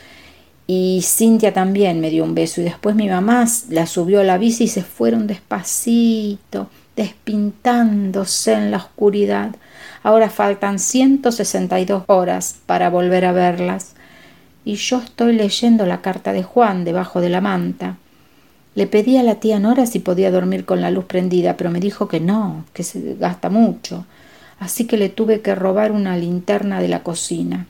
Y 0.67 1.03
Cintia 1.05 1.53
también 1.53 2.01
me 2.01 2.11
dio 2.11 2.25
un 2.25 2.35
beso 2.35 2.61
y 2.61 2.65
después 2.65 2.97
mi 2.97 3.09
mamá 3.09 3.47
la 3.71 3.87
subió 3.87 4.21
a 4.21 4.25
la 4.25 4.37
bici 4.37 4.65
y 4.65 4.69
se 4.69 4.83
fueron 4.83 5.29
despacito, 5.29 6.71
despintándose 6.97 8.55
en 8.55 8.73
la 8.73 8.79
oscuridad. 8.79 9.55
Ahora 10.03 10.29
faltan 10.29 10.81
162 10.81 12.03
horas 12.09 12.57
para 12.67 12.91
volver 12.91 13.27
a 13.27 13.33
verlas. 13.33 13.95
Y 14.65 14.75
yo 14.75 14.99
estoy 14.99 15.35
leyendo 15.35 15.87
la 15.87 16.01
carta 16.03 16.33
de 16.33 16.43
Juan 16.43 16.85
debajo 16.85 17.21
de 17.21 17.29
la 17.29 17.41
manta. 17.41 17.97
Le 18.77 18.87
pedí 18.87 19.17
a 19.17 19.23
la 19.23 19.37
tía 19.37 19.59
Nora 19.59 19.87
si 19.87 20.01
podía 20.01 20.31
dormir 20.31 20.67
con 20.67 20.83
la 20.83 20.91
luz 20.91 21.07
prendida, 21.07 21.57
pero 21.57 21.71
me 21.71 21.81
dijo 21.81 22.09
que 22.09 22.21
no, 22.21 22.67
que 22.75 22.83
se 22.83 23.15
gasta 23.15 23.49
mucho. 23.49 24.05
Así 24.61 24.87
que 24.87 24.99
le 24.99 25.09
tuve 25.09 25.41
que 25.41 25.55
robar 25.55 25.93
una 25.93 26.19
linterna 26.19 26.79
de 26.79 26.89
la 26.89 27.03
cocina. 27.03 27.67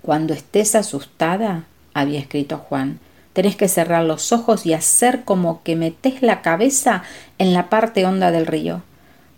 Cuando 0.00 0.32
estés 0.32 0.74
asustada, 0.74 1.64
había 1.92 2.18
escrito 2.18 2.56
Juan, 2.56 2.98
tenés 3.34 3.56
que 3.56 3.68
cerrar 3.68 4.04
los 4.04 4.32
ojos 4.32 4.64
y 4.64 4.72
hacer 4.72 5.22
como 5.24 5.62
que 5.62 5.76
metés 5.76 6.22
la 6.22 6.40
cabeza 6.40 7.02
en 7.36 7.52
la 7.52 7.68
parte 7.68 8.06
honda 8.06 8.30
del 8.30 8.46
río. 8.46 8.80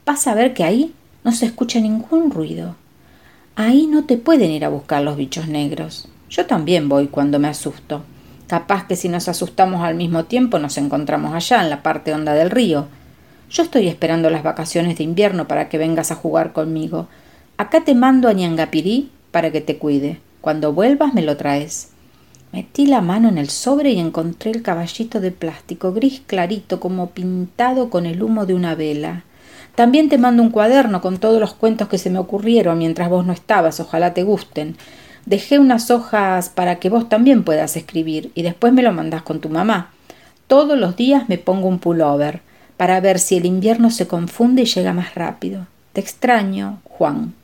Vas 0.07 0.29
a 0.29 0.35
ver 0.35 0.55
que 0.55 0.63
ahí 0.63 0.95
no 1.25 1.33
se 1.33 1.47
escucha 1.47 1.81
ningún 1.81 2.31
ruido. 2.31 2.77
Ahí 3.57 3.89
no 3.89 4.05
te 4.05 4.17
pueden 4.17 4.53
ir 4.53 4.65
a 4.65 4.69
buscar 4.69 5.03
los 5.03 5.17
bichos 5.17 5.49
negros. 5.49 6.07
Yo 6.31 6.47
también 6.47 6.89
voy 6.89 7.09
cuando 7.09 7.41
me 7.41 7.49
asusto. 7.49 8.05
Capaz 8.49 8.87
que 8.87 8.97
si 8.97 9.11
nos 9.11 9.29
asustamos 9.29 9.83
al 9.83 9.95
mismo 9.95 10.25
tiempo 10.25 10.59
nos 10.59 10.79
encontramos 10.79 11.35
allá, 11.35 11.63
en 11.63 11.69
la 11.69 11.83
parte 11.83 12.15
honda 12.15 12.33
del 12.33 12.51
río. 12.51 12.87
Yo 13.51 13.63
estoy 13.63 13.89
esperando 13.89 14.31
las 14.31 14.43
vacaciones 14.43 14.97
de 14.97 15.05
invierno 15.05 15.47
para 15.47 15.69
que 15.69 15.77
vengas 15.77 16.11
a 16.11 16.15
jugar 16.15 16.55
conmigo. 16.55 17.09
Acá 17.59 17.85
te 17.85 17.95
mando 17.95 18.27
a 18.27 18.33
Ñangapirí 18.33 19.11
para 19.33 19.53
que 19.53 19.61
te 19.61 19.77
cuide. 19.77 20.19
Cuando 20.41 20.73
vuelvas 20.73 21.13
me 21.13 21.21
lo 21.21 21.37
traes. 21.37 21.91
Metí 22.51 22.87
la 22.87 23.03
mano 23.03 23.29
en 23.29 23.37
el 23.37 23.51
sobre 23.51 23.91
y 23.91 23.99
encontré 23.99 24.51
el 24.51 24.63
caballito 24.63 25.21
de 25.21 25.31
plástico 25.31 25.93
gris 25.93 26.23
clarito 26.27 26.81
como 26.81 27.11
pintado 27.11 27.91
con 27.91 28.07
el 28.07 28.23
humo 28.23 28.47
de 28.47 28.55
una 28.55 28.75
vela. 28.75 29.25
También 29.75 30.09
te 30.09 30.17
mando 30.17 30.43
un 30.43 30.51
cuaderno 30.51 31.03
con 31.03 31.19
todos 31.19 31.39
los 31.39 31.53
cuentos 31.53 31.89
que 31.89 31.99
se 31.99 32.09
me 32.09 32.19
ocurrieron 32.19 32.79
mientras 32.79 33.11
vos 33.11 33.27
no 33.27 33.35
estabas, 33.35 33.79
ojalá 33.79 34.15
te 34.15 34.23
gusten. 34.23 34.77
Dejé 35.27 35.59
unas 35.59 35.91
hojas 35.91 36.49
para 36.49 36.77
que 36.77 36.91
vos 36.91 37.09
también 37.09 37.45
puedas 37.45 37.77
escribir 37.77 38.31
y 38.35 38.43
después 38.43 38.73
me 38.73 38.83
lo 38.83 38.93
mandás 38.93 39.23
con 39.23 39.41
tu 39.41 39.49
mamá. 39.49 39.91
Todos 40.47 40.79
los 40.79 40.97
días 40.97 41.29
me 41.29 41.39
pongo 41.39 41.69
un 41.69 41.79
pullover 41.79 42.41
para 42.77 43.01
ver 43.01 43.19
si 43.19 43.37
el 43.37 43.45
invierno 43.45 43.91
se 43.91 44.07
confunde 44.07 44.63
y 44.63 44.67
llega 44.67 44.93
más 44.93 45.15
rápido. 45.15 45.67
Te 45.93 46.01
extraño, 46.01 46.81
Juan. 46.85 47.35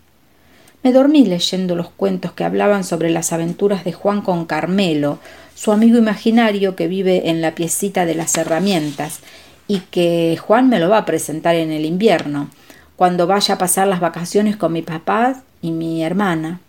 Me 0.83 0.93
dormí 0.93 1.25
leyendo 1.25 1.77
los 1.77 1.89
cuentos 1.89 2.33
que 2.33 2.45
hablaban 2.45 2.85
sobre 2.85 3.11
las 3.11 3.33
aventuras 3.33 3.85
de 3.85 3.93
Juan 3.93 4.21
con 4.21 4.45
Carmelo, 4.45 5.19
su 5.55 5.73
amigo 5.73 5.99
imaginario 5.99 6.77
que 6.77 6.89
vive 6.89 7.31
en 7.31 7.41
la 7.41 7.55
piecita 7.55 8.05
de 8.05 8.15
las 8.15 8.37
herramientas, 8.37 9.21
y 9.67 9.81
que 9.81 10.39
Juan 10.41 10.69
me 10.69 10.79
lo 10.79 10.91
va 10.91 10.99
a 10.99 11.07
presentar 11.07 11.55
en 11.55 11.73
el 11.73 11.87
invierno, 11.87 12.51
cuando 12.97 13.27
vaya 13.27 13.55
a 13.55 13.59
pasar 13.59 13.89
las 13.89 14.01
vacaciones 14.01 14.57
con 14.57 14.73
mi 14.73 14.83
papá 14.83 15.43
y 15.63 15.71
mi 15.71 16.05
hermana. 16.05 16.61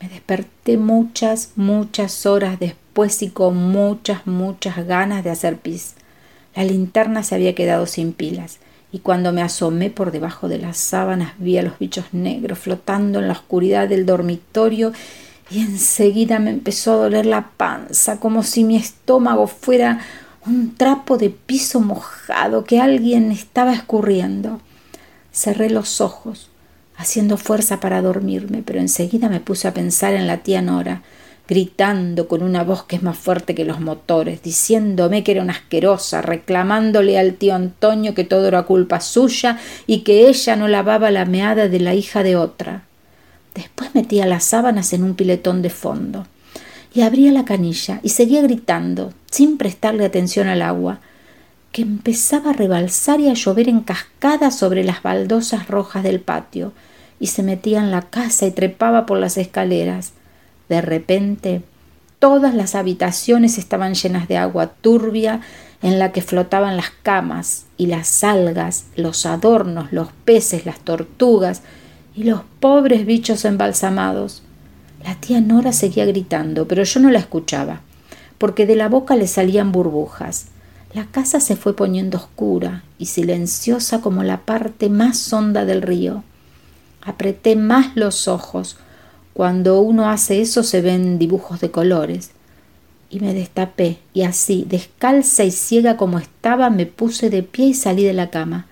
Me 0.00 0.08
desperté 0.08 0.76
muchas, 0.76 1.52
muchas 1.56 2.24
horas 2.24 2.60
después 2.60 3.20
y 3.22 3.30
con 3.30 3.56
muchas, 3.56 4.26
muchas 4.26 4.86
ganas 4.86 5.24
de 5.24 5.30
hacer 5.30 5.56
pis. 5.56 5.94
La 6.54 6.62
linterna 6.62 7.24
se 7.24 7.34
había 7.34 7.56
quedado 7.56 7.86
sin 7.86 8.12
pilas 8.12 8.60
y 8.92 9.00
cuando 9.00 9.32
me 9.32 9.42
asomé 9.42 9.90
por 9.90 10.12
debajo 10.12 10.48
de 10.48 10.58
las 10.58 10.76
sábanas 10.76 11.32
vi 11.38 11.58
a 11.58 11.62
los 11.62 11.78
bichos 11.78 12.06
negros 12.12 12.60
flotando 12.60 13.18
en 13.18 13.26
la 13.26 13.32
oscuridad 13.32 13.88
del 13.88 14.06
dormitorio 14.06 14.92
y 15.50 15.60
enseguida 15.60 16.38
me 16.38 16.50
empezó 16.50 16.92
a 16.92 16.96
doler 16.96 17.26
la 17.26 17.50
panza 17.56 18.20
como 18.20 18.44
si 18.44 18.62
mi 18.62 18.76
estómago 18.76 19.48
fuera 19.48 20.00
un 20.46 20.76
trapo 20.76 21.18
de 21.18 21.30
piso 21.30 21.80
mojado 21.80 22.64
que 22.64 22.80
alguien 22.80 23.32
estaba 23.32 23.72
escurriendo. 23.72 24.60
Cerré 25.32 25.70
los 25.70 26.00
ojos 26.00 26.50
haciendo 26.98 27.36
fuerza 27.36 27.80
para 27.80 28.02
dormirme, 28.02 28.62
pero 28.62 28.80
enseguida 28.80 29.28
me 29.28 29.40
puse 29.40 29.68
a 29.68 29.72
pensar 29.72 30.14
en 30.14 30.26
la 30.26 30.38
tía 30.38 30.60
Nora, 30.60 31.02
gritando 31.48 32.28
con 32.28 32.42
una 32.42 32.64
voz 32.64 32.82
que 32.82 32.96
es 32.96 33.02
más 33.02 33.16
fuerte 33.16 33.54
que 33.54 33.64
los 33.64 33.80
motores, 33.80 34.42
diciéndome 34.42 35.24
que 35.24 35.32
era 35.32 35.42
una 35.42 35.54
asquerosa, 35.54 36.20
reclamándole 36.20 37.18
al 37.18 37.34
tío 37.34 37.54
Antonio 37.54 38.14
que 38.14 38.24
todo 38.24 38.48
era 38.48 38.64
culpa 38.64 39.00
suya 39.00 39.58
y 39.86 40.00
que 40.00 40.28
ella 40.28 40.56
no 40.56 40.68
lavaba 40.68 41.10
la 41.10 41.24
meada 41.24 41.68
de 41.68 41.80
la 41.80 41.94
hija 41.94 42.22
de 42.22 42.36
otra. 42.36 42.82
Después 43.54 43.94
metía 43.94 44.26
las 44.26 44.44
sábanas 44.44 44.92
en 44.92 45.04
un 45.04 45.14
piletón 45.14 45.62
de 45.62 45.70
fondo 45.70 46.26
y 46.92 47.02
abría 47.02 47.32
la 47.32 47.44
canilla 47.44 48.00
y 48.02 48.10
seguía 48.10 48.42
gritando, 48.42 49.12
sin 49.30 49.56
prestarle 49.56 50.04
atención 50.04 50.48
al 50.48 50.62
agua, 50.62 51.00
que 51.70 51.82
empezaba 51.82 52.50
a 52.50 52.54
rebalsar 52.54 53.20
y 53.20 53.28
a 53.28 53.34
llover 53.34 53.68
en 53.68 53.80
cascada 53.80 54.50
sobre 54.50 54.84
las 54.84 55.02
baldosas 55.02 55.68
rojas 55.68 56.02
del 56.02 56.20
patio, 56.20 56.72
y 57.20 57.28
se 57.28 57.42
metía 57.42 57.80
en 57.80 57.90
la 57.90 58.02
casa 58.02 58.46
y 58.46 58.50
trepaba 58.50 59.06
por 59.06 59.18
las 59.18 59.36
escaleras. 59.36 60.12
De 60.68 60.80
repente, 60.80 61.62
todas 62.18 62.54
las 62.54 62.74
habitaciones 62.74 63.58
estaban 63.58 63.94
llenas 63.94 64.28
de 64.28 64.36
agua 64.36 64.68
turbia 64.80 65.40
en 65.82 65.98
la 65.98 66.12
que 66.12 66.22
flotaban 66.22 66.76
las 66.76 66.90
camas 67.02 67.66
y 67.76 67.86
las 67.86 68.24
algas, 68.24 68.86
los 68.96 69.26
adornos, 69.26 69.92
los 69.92 70.08
peces, 70.24 70.66
las 70.66 70.80
tortugas 70.80 71.62
y 72.14 72.24
los 72.24 72.40
pobres 72.60 73.06
bichos 73.06 73.44
embalsamados. 73.44 74.42
La 75.04 75.14
tía 75.14 75.40
Nora 75.40 75.72
seguía 75.72 76.04
gritando, 76.04 76.66
pero 76.66 76.82
yo 76.82 76.98
no 77.00 77.10
la 77.10 77.20
escuchaba, 77.20 77.80
porque 78.38 78.66
de 78.66 78.74
la 78.74 78.88
boca 78.88 79.14
le 79.14 79.28
salían 79.28 79.70
burbujas. 79.70 80.46
La 80.94 81.04
casa 81.04 81.38
se 81.38 81.54
fue 81.54 81.76
poniendo 81.76 82.18
oscura 82.18 82.82
y 82.98 83.06
silenciosa 83.06 84.00
como 84.00 84.24
la 84.24 84.38
parte 84.38 84.88
más 84.88 85.32
honda 85.32 85.64
del 85.64 85.82
río. 85.82 86.24
Apreté 87.08 87.56
más 87.56 87.96
los 87.96 88.28
ojos. 88.28 88.76
Cuando 89.32 89.80
uno 89.80 90.10
hace 90.10 90.42
eso 90.42 90.62
se 90.62 90.82
ven 90.82 91.18
dibujos 91.18 91.58
de 91.58 91.70
colores. 91.70 92.32
Y 93.08 93.20
me 93.20 93.32
destapé, 93.32 93.96
y 94.12 94.24
así, 94.24 94.66
descalza 94.68 95.44
y 95.44 95.50
ciega 95.50 95.96
como 95.96 96.18
estaba, 96.18 96.68
me 96.68 96.84
puse 96.84 97.30
de 97.30 97.42
pie 97.42 97.68
y 97.68 97.74
salí 97.74 98.04
de 98.04 98.12
la 98.12 98.28
cama. 98.28 98.66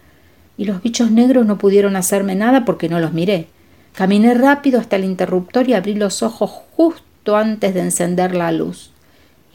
Y 0.58 0.66
los 0.66 0.82
bichos 0.82 1.10
negros 1.10 1.46
no 1.46 1.56
pudieron 1.56 1.96
hacerme 1.96 2.34
nada 2.34 2.66
porque 2.66 2.90
no 2.90 3.00
los 3.00 3.14
miré. 3.14 3.46
Caminé 3.94 4.34
rápido 4.34 4.80
hasta 4.80 4.96
el 4.96 5.04
interruptor 5.04 5.66
y 5.66 5.72
abrí 5.72 5.94
los 5.94 6.22
ojos 6.22 6.50
justo 6.76 7.38
antes 7.38 7.72
de 7.72 7.80
encender 7.80 8.34
la 8.34 8.52
luz. 8.52 8.90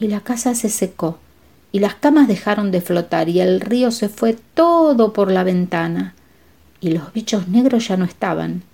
Y 0.00 0.08
la 0.08 0.22
casa 0.22 0.56
se 0.56 0.68
secó, 0.68 1.18
y 1.70 1.78
las 1.78 1.94
camas 1.94 2.26
dejaron 2.26 2.72
de 2.72 2.80
flotar, 2.80 3.28
y 3.28 3.38
el 3.38 3.60
río 3.60 3.92
se 3.92 4.08
fue 4.08 4.36
todo 4.54 5.12
por 5.12 5.30
la 5.30 5.44
ventana, 5.44 6.16
y 6.80 6.90
los 6.90 7.12
bichos 7.12 7.46
negros 7.46 7.86
ya 7.86 7.96
no 7.96 8.04
estaban 8.04 8.64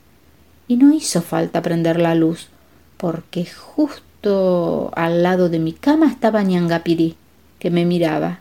y 0.69 0.77
no 0.77 0.93
hizo 0.93 1.23
falta 1.23 1.62
prender 1.62 1.99
la 1.99 2.14
luz, 2.14 2.49
porque 2.99 3.47
justo 3.47 4.93
al 4.95 5.23
lado 5.23 5.49
de 5.49 5.59
mi 5.59 5.73
cama 5.73 6.07
estaba 6.07 6.43
Ñangapirí, 6.43 7.16
que 7.59 7.71
me 7.71 7.85
miraba, 7.85 8.41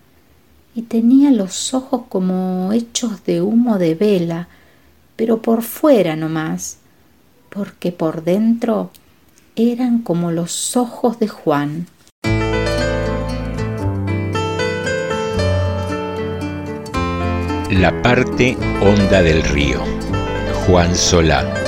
y 0.76 0.84
tenía 0.84 1.32
los 1.32 1.74
ojos 1.74 2.04
como 2.10 2.72
hechos 2.74 3.24
de 3.24 3.42
humo 3.42 3.80
de 3.80 3.96
vela, 3.96 4.48
pero 5.16 5.42
por 5.42 5.64
fuera 5.64 6.16
no 6.16 6.30
más, 6.30 6.78
porque 7.50 7.92
por 7.92 8.24
dentro 8.24 8.92
eran 9.56 10.00
como 10.00 10.32
los 10.32 10.78
ojos 10.78 11.18
de 11.18 11.28
Juan. 11.28 11.88
La 17.72 18.02
parte 18.02 18.58
honda 18.82 19.22
del 19.22 19.44
río. 19.44 19.82
Juan 20.66 20.96
Solá. 20.96 21.67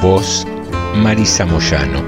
Voz 0.00 0.46
Marisa 0.94 1.44
Moyano. 1.44 2.04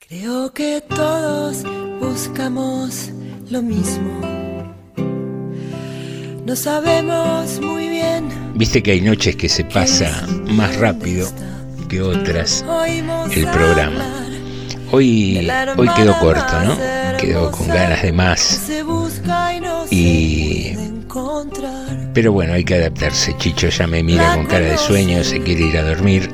Creo 0.00 0.52
que 0.52 0.80
todos 0.80 1.62
buscamos 2.00 3.10
lo 3.50 3.62
mismo. 3.62 4.20
No 6.44 6.56
sabemos 6.56 7.60
muy 7.60 7.88
bien. 7.88 8.28
Viste 8.54 8.82
que 8.82 8.92
hay 8.92 9.00
noches 9.00 9.36
que 9.36 9.48
se 9.48 9.64
pasa 9.64 10.26
más 10.48 10.74
rápido 10.76 11.28
que 11.88 12.02
otras 12.02 12.64
el 13.30 13.46
programa. 13.46 14.04
Hoy, 14.90 15.48
hoy 15.76 15.88
quedó 15.94 16.18
corto, 16.18 16.64
¿no? 16.64 16.76
Quedó 17.16 17.52
con 17.52 17.68
ganas 17.68 18.02
de 18.02 18.12
más. 18.12 18.68
Y 19.90 20.76
pero 22.12 22.32
bueno, 22.32 22.54
hay 22.54 22.64
que 22.64 22.74
adaptarse. 22.74 23.36
Chicho 23.38 23.68
ya 23.68 23.86
me 23.86 24.02
mira 24.02 24.34
con 24.34 24.46
cara 24.46 24.66
de 24.66 24.78
sueño, 24.78 25.22
se 25.24 25.40
quiere 25.40 25.62
ir 25.62 25.78
a 25.78 25.82
dormir. 25.82 26.30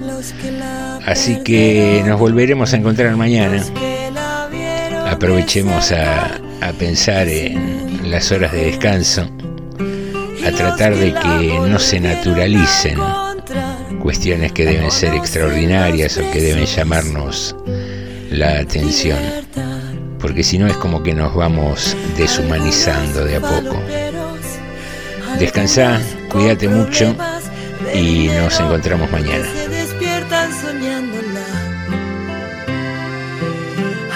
Así 1.07 1.43
que 1.43 2.03
nos 2.07 2.19
volveremos 2.19 2.73
a 2.73 2.77
encontrar 2.77 3.17
mañana. 3.17 3.63
Aprovechemos 5.09 5.93
a, 5.93 6.41
a 6.61 6.73
pensar 6.79 7.29
en 7.29 8.11
las 8.11 8.33
horas 8.33 8.53
de 8.53 8.67
descanso, 8.67 9.29
a 10.47 10.51
tratar 10.51 10.97
de 10.97 11.13
que 11.15 11.59
no 11.69 11.79
se 11.79 12.01
naturalicen 12.01 12.99
cuestiones 14.01 14.53
que 14.53 14.65
deben 14.65 14.91
ser 14.91 15.15
extraordinarias 15.15 16.17
o 16.19 16.31
que 16.31 16.41
deben 16.41 16.67
llamarnos 16.67 17.57
la 18.31 18.61
atención, 18.61 19.19
porque 20.21 20.43
si 20.43 20.59
no 20.59 20.67
es 20.67 20.77
como 20.77 21.03
que 21.03 21.15
nos 21.15 21.35
vamos 21.35 21.97
deshumanizando 22.17 23.25
de 23.25 23.37
a 23.37 23.41
poco. 23.41 23.83
Descansa, 25.39 26.01
cuídate 26.31 26.69
mucho 26.69 27.15
y 27.95 28.29
nos 28.29 28.59
encontramos 28.59 29.11
mañana. 29.11 29.47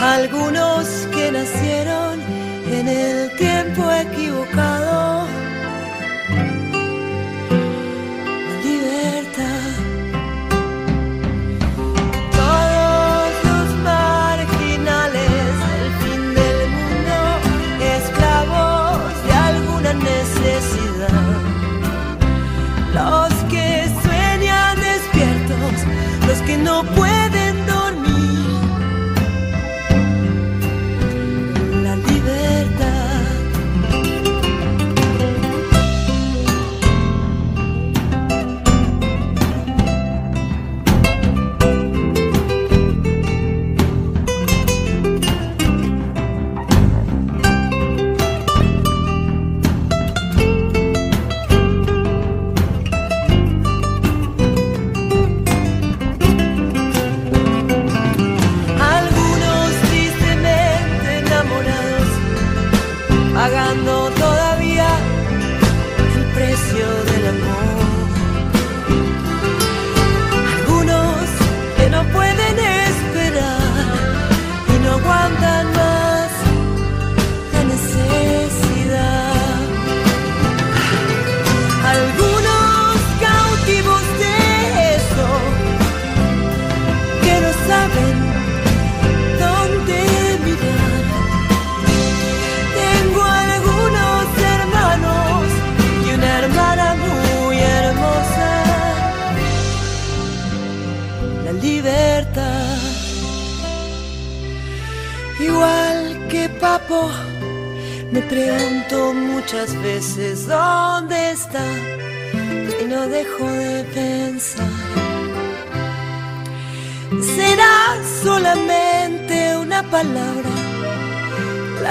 Algunos 0.01 0.87
que 1.15 1.31
nacieron 1.31 2.21
en 2.73 2.89
el 2.89 3.31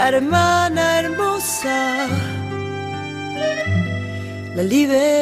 hermana 0.10 1.00
hermosa, 1.00 2.08
la 4.56 4.64
libertad. 4.64 5.19